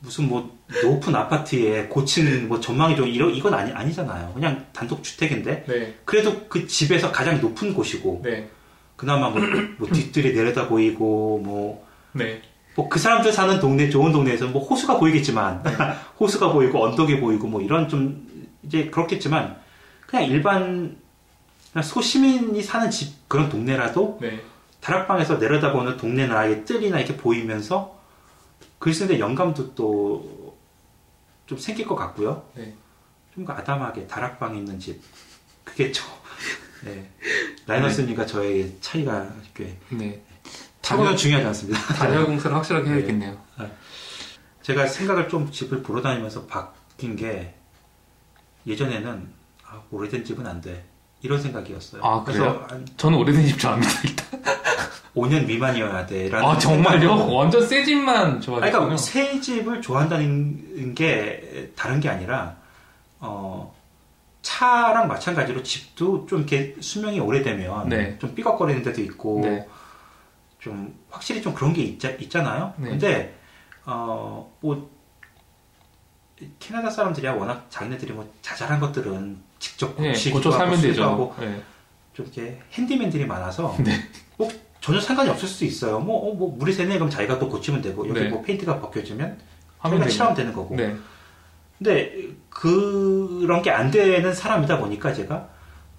[0.00, 4.32] 무슨 뭐 높은 아파트에 고층 뭐 전망이 좀 이런 이건 아니 아니잖아요.
[4.32, 5.94] 그냥 단독 주택인데 네.
[6.04, 8.48] 그래도 그 집에서 가장 높은 곳이고 네.
[8.96, 9.40] 그나마 뭐,
[9.78, 12.42] 뭐 뒷뜰이 내려다 보이고 뭐 네.
[12.74, 15.64] 뭐그 사람들 사는 동네 좋은 동네에서 뭐 호수가 보이겠지만
[16.20, 18.24] 호수가 보이고 언덕이 보이고 뭐 이런 좀
[18.62, 19.56] 이제 그렇겠지만
[20.06, 20.96] 그냥 일반
[21.72, 24.42] 그냥 소시민이 사는 집 그런 동네라도 네.
[24.80, 27.98] 다락방에서 내려다보는 동네나 아예 뜰이나 이렇게 보이면서
[28.78, 30.48] 글 쓰는데 영감도 또
[31.48, 32.46] 좀 생길 것 같고요.
[32.54, 32.74] 네.
[33.34, 35.00] 좀 아담하게 다락방에 있는 집
[35.64, 36.04] 그게 저
[36.84, 37.10] 네.
[37.66, 40.22] 라이너스님과 저의 차이가 꽤 네.
[40.82, 41.80] 차고는 중요하지 않습니다.
[41.94, 43.42] 단열 공사를 확실하게 해야겠네요.
[44.62, 47.54] 제가 생각을 좀 집을 보러 다니면서 바뀐 게
[48.66, 49.32] 예전에는
[49.64, 50.84] 아, 오래된 집은 안 돼.
[51.20, 52.02] 이런 생각이었어요.
[52.04, 52.66] 아, 그래서 그래요?
[52.68, 53.92] 한 저는 오래된 집 좋아합니다.
[54.04, 54.26] 일단.
[55.16, 57.00] 5년 미만이어야 돼 라는 아 정말요?
[57.00, 58.70] 생각으로 완전 새 집만 아니, 좋아하시군요.
[58.70, 62.56] 그러니까 새 집을 좋아한다는 게 다른 게 아니라
[63.18, 63.74] 어,
[64.42, 68.16] 차랑 마찬가지로 집도 좀 이렇게 수명이 오래되면 네.
[68.20, 69.66] 좀 삐걱거리는 데도 있고 네.
[70.60, 72.74] 좀 확실히 좀 그런 게 있자, 있잖아요.
[72.76, 72.90] 네.
[72.90, 73.38] 근데
[73.84, 74.90] 어 뭐
[76.58, 81.04] 캐나다 사람들이야 워낙 자기네들이 뭐 자잘한 것들은 직접 네, 고쳐 살면 하고 되죠.
[81.04, 81.60] 하고 네.
[82.14, 83.92] 좀 이렇게 핸디맨들이 많아서 네.
[84.36, 84.48] 뭐
[84.80, 85.98] 전혀 상관이 없을 수도 있어요.
[85.98, 88.28] 뭐, 어, 뭐 물이 새네 그럼 자기가 또 고치면 되고 여기 네.
[88.28, 89.38] 뭐 페인트가 벗겨지면
[89.78, 90.08] 하면.
[90.08, 90.76] 칠하면 되는 거고.
[90.76, 90.96] 네.
[91.78, 95.48] 근데 그런 게 안 되는 사람이다 보니까 제가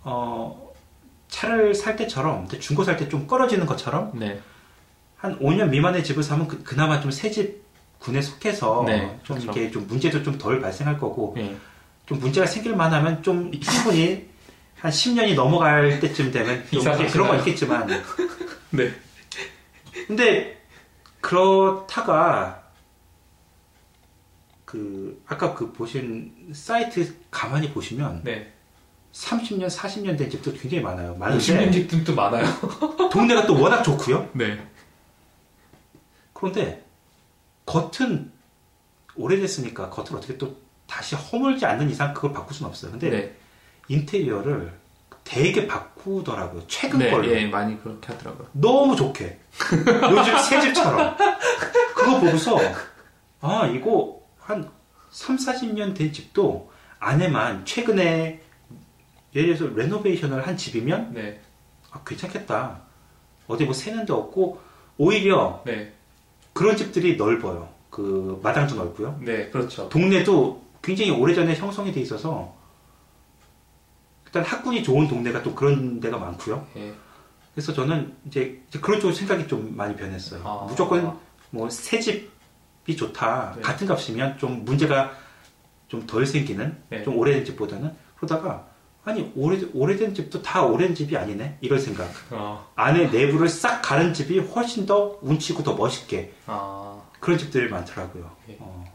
[0.04, 0.74] 어
[1.30, 4.40] 차를 살 때처럼 중고 살 때좀 끌어지는 것처럼 네.
[5.18, 7.62] 한 5년 미만의 집을 사면 그, 그나마 좀 새 집
[8.00, 9.43] 군에 속해서 네, 좀 그렇죠.
[9.60, 11.56] 이렇게 좀 문제도 좀 덜 발생할 거고 네.
[12.06, 14.28] 좀 문제가 생길 만하면 좀 충분히
[14.76, 17.39] 한 10년이 넘어갈 때쯤 되면 좀 그런 건?
[17.39, 17.88] 있겠지만
[18.72, 18.93] 네.
[20.08, 20.62] 근데
[21.20, 22.64] 그렇다가
[24.64, 28.54] 그 아까 그 보신 사이트 가만히 보시면 네.
[29.12, 31.16] 30년, 40년 된 집도 굉장히 많아요.
[31.16, 32.45] 50년 많은데 집들도 많아요.
[33.12, 34.30] 동네가 또 워낙 좋고요.
[34.34, 34.64] 네.
[36.34, 36.78] 그런데
[37.70, 38.32] 겉은
[39.15, 40.57] 오래됐으니까 겉을 어떻게 또
[40.88, 42.91] 다시 허물지 않는 이상 그걸 바꿀 수는 없어요.
[42.91, 43.36] 근데 네.
[43.89, 44.74] 인테리어를
[45.24, 46.63] 되게 바꾸더라고요.
[46.67, 47.11] 최근 네.
[47.11, 47.28] 걸로.
[47.28, 48.47] 예, 많이 그렇게 하더라고요.
[48.53, 49.39] 너무 좋게.
[50.09, 51.15] 요즘 새 집처럼.
[51.93, 52.57] 그거 보고서,
[53.41, 54.67] 아, 이거 한
[55.11, 58.41] 3, 40년 된 집도 안에만 최근에
[59.36, 61.39] 예를 들어서 레노베이션을 한 집이면, 네.
[61.91, 62.82] 아, 괜찮겠다.
[63.47, 64.59] 어디 뭐 새는 데 없고,
[64.97, 65.93] 오히려 네.
[66.54, 67.70] 그런 집들이 넓어요.
[67.89, 69.20] 그, 마당도 넓고요.
[69.22, 69.50] 네.
[69.50, 69.89] 그렇죠.
[69.89, 72.54] 동네도 굉장히 오래전에 형성이 돼 있어서,
[74.26, 76.66] 일단 학군이 좋은 동네가 또 그런 데가 많고요.
[76.78, 76.93] 예.
[77.54, 80.41] 그래서 저는 이제 그런 쪽 생각이 좀 많이 변했어요.
[80.45, 80.66] 아.
[80.70, 81.18] 무조건
[81.50, 83.54] 뭐 새 집이 좋다.
[83.56, 83.62] 네.
[83.64, 85.12] 같은 값이면 좀 문제가
[85.88, 87.04] 좀 덜 생기는 네.
[87.04, 88.68] 좀 오래된 집보다는 그러다가
[89.06, 92.10] 아니 오래 오래된 집도 다 오래된 집이 아니네 이걸 생각.
[92.32, 92.68] 어.
[92.76, 97.02] 안에 내부를 싹 가른 집이 훨씬 더 운치고 더 멋있게 아.
[97.20, 98.30] 그런 집들이 많더라고요.
[98.50, 98.58] 예.
[98.60, 98.86] 어,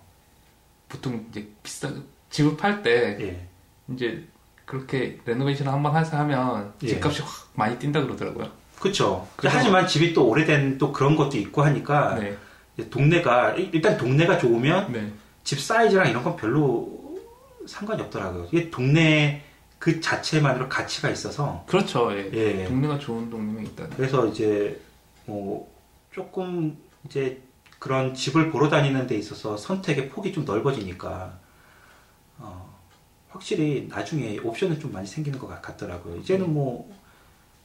[0.89, 1.91] 보통 이제 비싸
[2.31, 3.49] 집을 팔때 예.
[3.93, 4.27] 이제
[4.65, 6.89] 그렇게 레노베이션 한번 해서 하면 예.
[6.89, 8.51] 집값이 확 많이 뛴다 그러더라고요.
[8.79, 9.27] 그렇죠.
[9.39, 12.37] 하지만 집이 또 오래된 또 그런 것도 있고 하니까 네.
[12.91, 15.13] 동네가 일단 동네가 좋으면 네.
[15.45, 17.19] 집 사이즈랑 이런 건 별로
[17.67, 18.49] 상관이 없더라고요.
[18.53, 19.44] 이게 동네
[19.85, 22.11] 그 자체만으로 가치가 있어서 그렇죠.
[22.17, 22.31] 예.
[22.33, 22.65] 예.
[22.65, 23.87] 동네가 좋은 동네면 있다.
[23.95, 24.81] 그래서 이제
[25.27, 25.71] 뭐
[26.11, 26.75] 조금
[27.05, 27.43] 이제
[27.79, 31.35] 그런 집을 보러 다니는 데 있어서 선택의 폭이 좀 넓어지니까
[32.39, 32.75] 어,
[33.29, 36.17] 확실히 나중에 옵션은 좀 많이 생기는 것 같- 같더라고요.
[36.17, 36.91] 이제는 뭐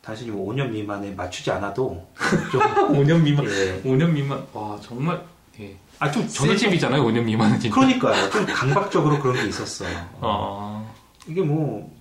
[0.02, 2.06] 단순히 뭐 5년 미만에 맞추지 않아도
[2.52, 3.46] 좀 5년 미만.
[3.46, 3.82] 예.
[3.84, 4.46] 5년 미만.
[4.52, 5.24] 와 정말.
[5.62, 5.74] 예.
[6.00, 7.02] 아좀 새 저는 좀 집이잖아요.
[7.02, 7.74] 5년 미만은 진짜.
[7.74, 8.30] 그러니까요.
[8.30, 9.96] 좀 강박적으로 그런 게 있었어요.
[10.20, 10.94] 어.
[11.26, 11.98] 이게 뭐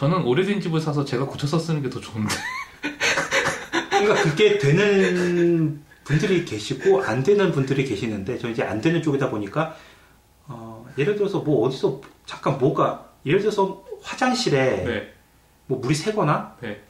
[0.00, 2.34] 저는 오래된 집을 사서 제가 고쳐서 쓰는 게 더 좋은데.
[3.90, 9.76] 그러니까 그게 되는 분들이 계시고 안 되는 분들이 계시는데 저 이제 안 되는 쪽이다 보니까
[10.46, 15.12] 어, 예를 들어서 뭐 어디서 잠깐 뭐가 예를 들어서 화장실에 네.
[15.66, 16.82] 뭐 물이 새거나 네.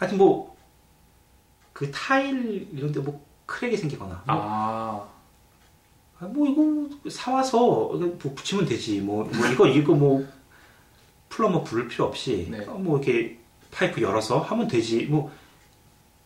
[0.00, 5.08] 아니 뭐 그 타일 이런 데 뭐 crack이 생기거나 뭐, 아.
[6.18, 7.58] 아, 뭐 이거 사와서
[7.94, 10.26] 뭐 붙이면 되지 뭐, 뭐 이거 이거 뭐
[11.30, 12.64] plumber 부를 필요 없이 네.
[12.66, 13.38] 어, 뭐 이렇게
[13.70, 15.32] 파이프 열어서 하면 되지 뭐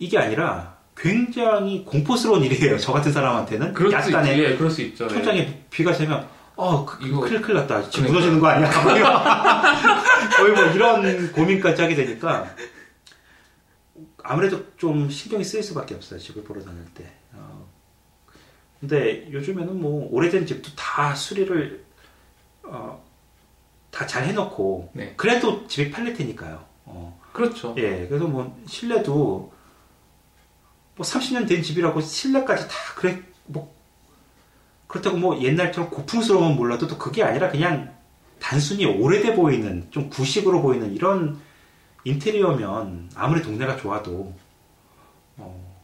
[0.00, 4.38] 이게 아니라 굉장히 공포스러운 일이에요 저 같은 사람한테는 그럴 수 약간의.
[4.38, 5.04] 예, 그럴 수 있죠.
[5.04, 5.08] 예.
[5.10, 6.26] 천장에 비가 새면
[6.56, 8.12] 어 그, 이거- 큰일 큰일 났다 집 그러니까.
[8.12, 9.12] 무너지는 거 아니야 뭐 이런-
[10.36, 12.54] 거의 뭐 이런 고민까지 하게 되니까
[14.22, 17.66] 아무래도 좀 신경이 쓰일 수밖에 없어요 집을 보러 다닐 때 어,
[18.80, 21.84] 근데 요즘에는 뭐 오래된 집도 다 수리를
[22.62, 23.03] 어,
[23.94, 25.14] 다 잘 해놓고 네.
[25.16, 27.74] 그래도 집이 팔릴 테니까요 어, 그렇죠.
[27.78, 29.52] 예 그래서 뭐 실내도
[30.96, 33.72] 뭐 30년 된 집이라고 실내까지 다 그래 뭐
[34.88, 37.94] 그렇다고 뭐 옛날처럼 고풍스러우면 몰라도 또 그게 아니라 그냥
[38.40, 41.40] 단순히 오래돼 보이는 좀 구식으로 보이는 이런
[42.04, 44.34] 인테리어면 아무리 동네가 좋아도
[45.36, 45.74] 어,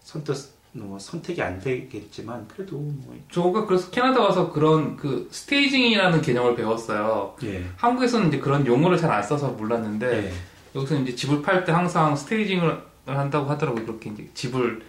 [0.00, 6.54] 선뜻 뭐 선택이 안 되겠지만 그래도 뭐, 저가 그래서 캐나다 와서 그런 그 staging이라는 개념을
[6.54, 7.34] 배웠어요.
[7.42, 7.64] 예.
[7.76, 10.32] 한국에서는 이제 그런 용어를 잘 안 써서 몰랐는데 예.
[10.74, 13.84] 여기서 이제 집을 팔 때 항상 staging을 한다고 하더라고요.
[13.84, 14.82] 그렇게 이제 집을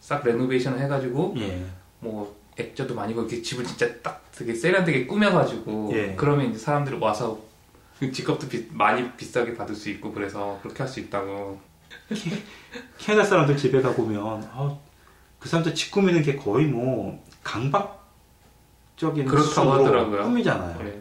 [0.00, 1.64] 싹 레노베이션을 해가지고 예.
[2.00, 6.14] 뭐 액자도 많이 고 이렇게 집을 진짜 딱 되게 세련되게 꾸며가지고 예.
[6.16, 7.38] 그러면 이제 사람들이 와서
[8.00, 11.60] 그 집값도 비- 많이 비싸게 받을 수 있고 그래서 그렇게 할 수 있다고.
[12.98, 14.76] 캐나다 사람들 집에 가보면 아,
[15.40, 20.22] 그 사람들 집 꾸미는 게 거의 뭐 강박적인 그렇다고 하더라고요.
[20.24, 20.86] 꾸미잖아요.
[20.86, 21.00] 예.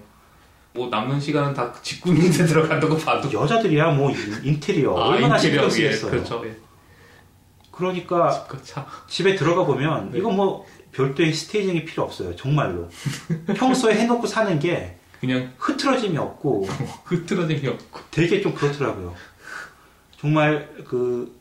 [0.73, 5.65] 뭐 남는 시간은 다 집 꾸미는 데 들어간다고 봐도 여자들이야 뭐 인- 인테리어 얼마나 신경
[5.65, 6.11] 예, 쓰겠어요.
[6.11, 6.41] 그렇죠.
[6.45, 6.55] 예.
[7.71, 8.47] 그러니까.
[9.07, 10.19] 집에 들어가 보면 네.
[10.19, 12.35] 이거 뭐 별도의 스테이징이 필요 없어요.
[12.35, 12.89] 정말로.
[13.55, 16.65] 평소에 해놓고 사는 게 그냥 흐트러짐이 없고
[17.05, 17.99] 흐트러짐이 없고.
[18.11, 19.13] 되게 좀 그렇더라고요.
[20.17, 21.37] 정말 그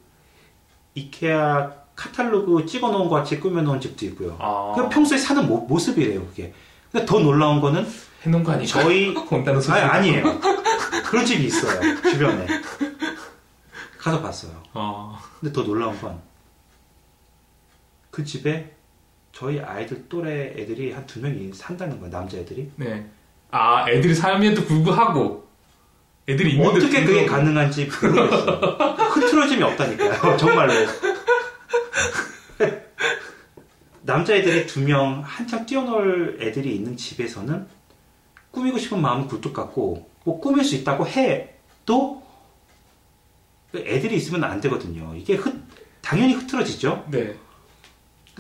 [0.95, 4.37] 이케아 카탈로그 찍어놓은 것 같이 꾸며놓은 집도 있고요.
[4.39, 4.73] 아.
[4.77, 6.55] 그 평소에 사는 모, 모습이래요, 그게.
[6.93, 7.85] 근데 더 놀라운 거는
[8.23, 8.67] 해놓은 거 아니까?
[8.83, 9.73] 저희 온다는 소식.
[9.83, 10.39] 아니, 아니에요.
[11.07, 12.47] 그런 집이 있어요, 주변에.
[13.99, 14.53] 가서 봤어요.
[14.75, 15.19] 아.
[15.41, 16.19] 근데 더 놀라운 건
[18.11, 18.75] 그 집에
[19.33, 22.69] 저희 아이들 또래 애들이 한 두 명이 산다는 거예요, 남자 애들이.
[22.77, 23.07] 네.
[23.53, 25.47] 아, 애들이 살면도 불구하고
[26.29, 27.27] 애들이 있는데 어떻게 그게.
[27.27, 28.77] 가능한지 모르겠어요.
[29.13, 30.73] 흐트러짐이 없다니까요, 정말로.
[34.09, 37.67] 남자애들이 두 명 한참 뛰어놀 애들이 있는 집에서는
[38.51, 42.23] 꾸미고 싶은 마음은 굴뚝 같고 뭐 꾸밀 수 있다고 해도
[43.75, 45.15] 애들이 있으면 안 되거든요.
[45.15, 45.53] 이게 흐,
[46.01, 47.05] 당연히 흐트러지죠.
[47.11, 47.37] 네.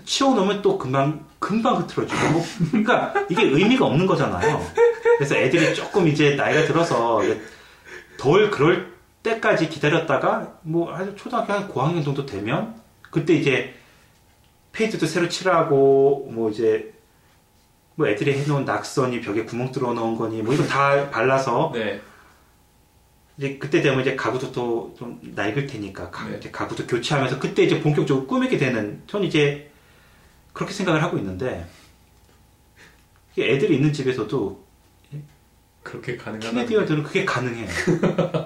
[0.06, 4.66] 치워놓으면 또 금방 금방 흐트러지고 뭐, 그러니까 이게 의미가 없는 거잖아요.
[5.18, 7.20] 그래서 애들이 조금 이제 나이가 들어서
[8.16, 12.74] 덜 그럴 때까지 기다렸다가 뭐 아주 초등학교 한 고학년 정도 되면
[13.10, 13.74] 그때 이제
[14.78, 16.94] 페인트도 새로 칠하고 뭐 이제
[17.96, 22.00] 뭐 애들이 해놓은 낙선이 벽에 구멍 뚫어 놓은 거니 뭐 이거 다 발라서 네.
[23.36, 26.36] 이제 그때 되면 이제 가구도 또 좀 낡을 테니까 가, 네.
[26.38, 29.70] 이제 가구도 교체하면서 그때 이제 본격적으로 꾸미게 되는 전 이제
[30.52, 31.66] 그렇게 생각을 하고 있는데
[33.36, 34.64] 애들이 있는 집에서도
[35.82, 36.50] 그렇게 가능하다.
[36.50, 37.68] 티네디어들은 그게 가능해요.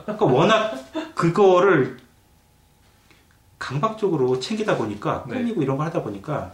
[0.05, 1.97] 그러니까 워낙 그거를
[3.63, 5.37] 강박적으로 챙기다 보니까 네.
[5.37, 6.53] 꾸미고 이런 걸 하다 보니까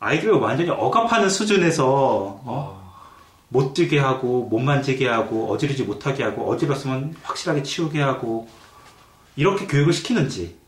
[0.00, 2.78] 아이들을 완전히 억압하는 수준에서 어?
[2.78, 2.84] 아.
[3.48, 8.48] 못 뛰게 하고 못 만지게 하고 어지르지 못하게 하고 어지렀으면 확실하게 치우게 하고
[9.34, 10.58] 이렇게 교육을 시키는지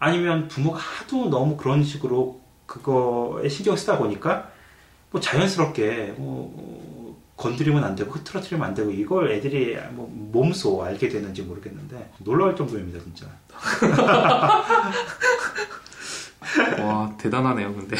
[0.00, 4.50] 아니면 부모가 하도 너무 그런 식으로 그거에 신경 쓰다 보니까
[5.12, 6.97] 뭐 자연스럽게 뭐 어,
[7.38, 12.98] 건드리면 안 되고 흐트러뜨리면 안 되고 이걸 애들이 뭐 몸소 알게 되는지 모르겠는데 놀라울 정도입니다
[13.02, 13.26] 진짜
[16.80, 17.96] 와, 대단하네요, 근데.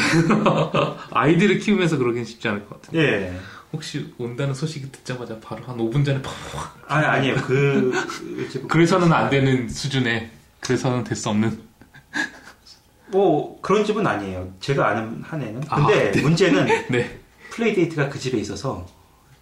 [1.13, 3.01] 아이들을 키우면서 그러긴 쉽지 않을 것 같아요.
[3.01, 3.39] 예
[3.73, 6.33] 혹시 온다는 소식이 듣자마자 바로 한 5분 전에 팍.
[6.89, 10.31] 아니 아니에요 그, 그 지금 그래서는 안 되는 수준에,
[10.61, 11.61] 그래서는 될 수 없는.
[13.09, 17.19] 뭐 그런 집은 아니에요 제가 아는 한 애는 아, 근데 문제는 네.
[17.51, 18.87] playdate가 그 집에 있어서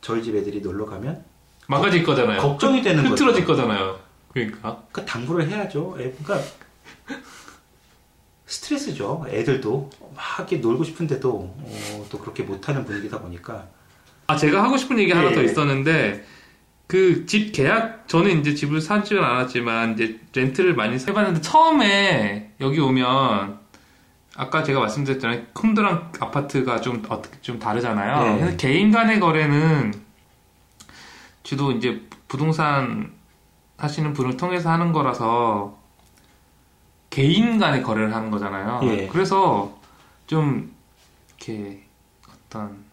[0.06, 1.24] 저희 집 애들이 놀러 가면
[1.66, 2.40] 망가질 거잖아요.
[2.40, 3.14] 걱정이 되는 거죠.
[3.14, 3.98] 흐트러질 거잖아요.
[4.32, 4.80] 그러니까.
[4.92, 5.96] 그 당부를 해야죠.
[5.98, 6.48] 애, 그러니까
[8.46, 9.26] 스트레스죠.
[9.28, 11.28] 애들도 막 이렇게 놀고 싶은데도
[11.58, 13.66] 어, 또 그렇게 못하는 분위기다 보니까
[14.28, 15.34] 아, 제가 하고 싶은 얘기 하나 예.
[15.34, 16.24] 더 있었는데,
[16.86, 23.58] 그 집 계약, 저는 이제 집을 사지는 않았지만, 이제 렌트를 많이 해봤는데, 처음에 여기 오면,
[24.36, 25.42] 아까 제가 말씀드렸잖아요.
[25.54, 28.36] 콘도랑 아파트가 좀 어떻게 좀 다르잖아요.
[28.44, 28.56] 네.
[28.56, 29.94] 개인 간의 거래는
[31.42, 33.12] 주로 이제 부동산
[33.76, 35.78] 하시는 분을 통해서 하는 거라서
[37.10, 38.80] 개인 간의 거래를 하는 거잖아요.
[38.82, 39.06] 예.
[39.08, 39.78] 그래서
[40.26, 40.74] 좀
[41.28, 41.84] 이렇게
[42.28, 42.84] 어떤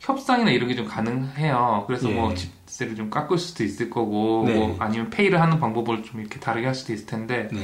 [0.00, 1.84] 협상이나 이런 게 좀 가능해요.
[1.86, 2.14] 그래서 예.
[2.14, 4.54] 뭐 집세를 좀 깎을 수도 있을 거고, 네.
[4.54, 7.60] 뭐 아니면 페이를 하는 방법을 좀 이렇게 다르게 할 수도 있을 텐데, 네.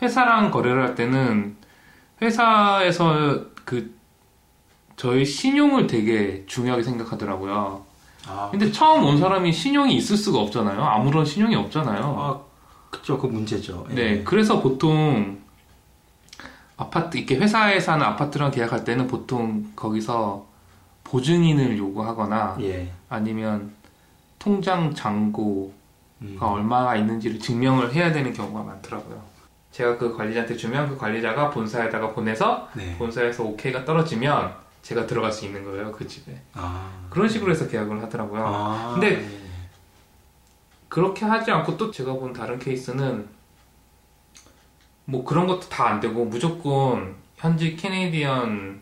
[0.00, 1.56] 회사랑 거래를 할 때는
[2.20, 3.94] 회사에서 그
[4.96, 7.84] 저희 신용을 되게 중요하게 생각하더라고요.
[8.28, 10.82] 아, 근데 처음 온 사람이 신용이 있을 수가 없잖아요.
[10.82, 12.16] 아무런 신용이 없잖아요.
[12.18, 12.40] 아
[12.90, 13.86] 그죠 그 문제죠.
[13.90, 13.94] 예.
[13.94, 15.38] 네, 그래서 보통
[16.76, 20.46] 아파트 이렇게 회사에서 하는 아파트랑 계약할 때는 보통 거기서
[21.04, 22.90] 보증인을 요구하거나 예.
[23.08, 23.72] 아니면
[24.38, 25.72] 통장 잔고가
[26.22, 26.36] 음.
[26.40, 29.35] 얼마나 있는지를 증명을 해야 되는 경우가 많더라고요.
[29.76, 32.96] 제가 그 관리자한테 주면 그 관리자가 본사에다가 보내서 네.
[32.96, 36.90] 본사에서 오케이가 떨어지면 제가 들어갈 수 있는 거예요 그 집에 아.
[37.10, 38.42] 그런 식으로 해서 계약을 하더라고요.
[38.42, 39.40] 아, 근데 네.
[40.88, 43.28] 그렇게 하지 않고 또 제가 본 다른 케이스는
[45.04, 48.80] 뭐 그런 것도 다 안 되고 무조건 현지 캐네디언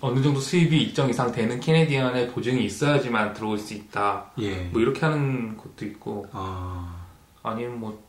[0.00, 4.30] 어느 정도 수입이 일정 이상 되는 캐네디언의 보증이 있어야지만 들어올 수 있다.
[4.38, 4.62] 예.
[4.72, 6.96] 뭐 이렇게 하는 것도 있고 아.
[7.42, 8.07] 아니면 뭐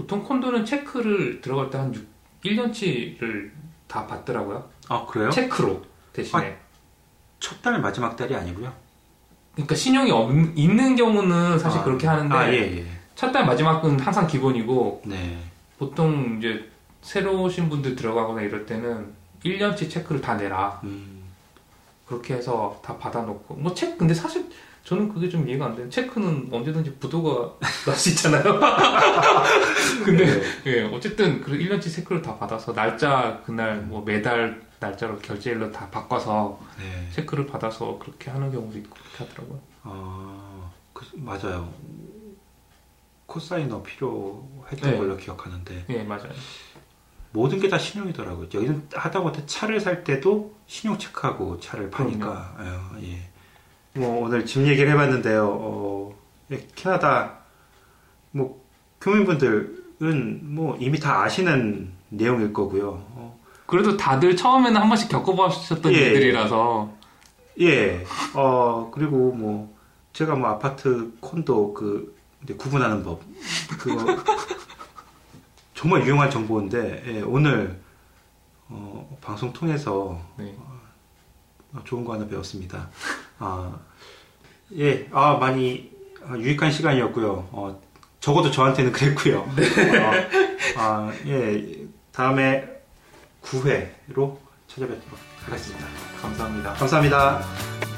[0.00, 1.94] 보통 콘도는 체크를 들어갈 때 한
[2.44, 3.50] 1년치를
[3.86, 4.70] 다 받더라고요.
[4.88, 5.28] 아 그래요?
[5.30, 5.82] 체크로
[6.12, 6.56] 대신에.
[7.38, 8.72] 첫달 마지막 달이 아니고요.
[9.52, 12.86] 그러니까 신용이 없, 있는 경우는 사실 아, 그렇게 하는데 아 예, 예.
[13.14, 15.38] 첫달 마지막은 항상 기본이고 네.
[15.78, 16.70] 보통 이제
[17.02, 19.12] 새로 오신 분들 들어가거나 이럴 때는
[19.44, 20.80] 1년치 체크를 다 내라.
[20.84, 21.24] 음.
[22.06, 24.48] 그렇게 해서 다 받아놓고 뭐책 근데 사실
[24.84, 25.88] 저는 그게 좀 이해가 안 돼요.
[25.88, 27.54] 체크는 언제든지 부도가
[27.86, 28.42] 날 수 있잖아요.
[30.04, 30.42] 근데 네.
[30.66, 36.58] 예, 어쨌든 그 1년치 체크를 다 받아서 날짜 그날 뭐 매달 날짜로 결제일로 다 바꿔서
[36.78, 37.08] 네.
[37.12, 39.60] 체크를 받아서 그렇게 하는 경우도 있고 그렇게 하더라고요.
[39.82, 41.72] 아, 그, 맞아요.
[43.26, 44.96] cosigner 필요했던 네.
[44.96, 46.32] 걸로 기억하는데 예, 맞아요.
[47.32, 48.48] 모든 게 다 신용이더라고요.
[48.52, 52.56] 여기는 하다못해 차를 살 때도 신용 체크하고 차를 파니까.
[52.58, 53.29] 어, 예.
[53.94, 55.48] 뭐 오늘 집 얘기를 해봤는데요.
[55.48, 56.14] 어,
[56.50, 57.38] 예, 캐나다
[58.30, 58.64] 뭐
[59.00, 63.04] 교민분들은 뭐 이미 다 아시는 내용일 거고요.
[63.14, 65.98] 어, 그래도 다들 처음에는 한 번씩 겪어보셨던 예.
[65.98, 66.92] 일들이라서
[67.60, 68.04] 예.
[68.34, 69.74] 어 그리고 뭐
[70.12, 73.22] 제가 뭐 아파트 콘도 그 이제 구분하는 법
[73.78, 74.04] 그거
[75.74, 77.80] 정말 유용한 정보인데 예, 오늘
[78.68, 80.54] 어, 방송 통해서 네.
[81.72, 82.88] 어, 좋은 거 하나 배웠습니다.
[83.40, 83.74] 아,
[84.76, 85.90] 예, 아 많이
[86.22, 87.48] 어, 유익한 시간이었고요.
[87.50, 87.80] 어,
[88.20, 89.40] 적어도 저한테는 그랬고요.
[89.40, 90.12] 어,
[90.76, 92.64] 아, 예, 다음에
[93.42, 94.36] 9회로
[94.68, 95.86] 찾아뵙도록 하겠습니다.
[96.20, 96.72] 감사합니다.
[96.74, 97.89] 감사합니다.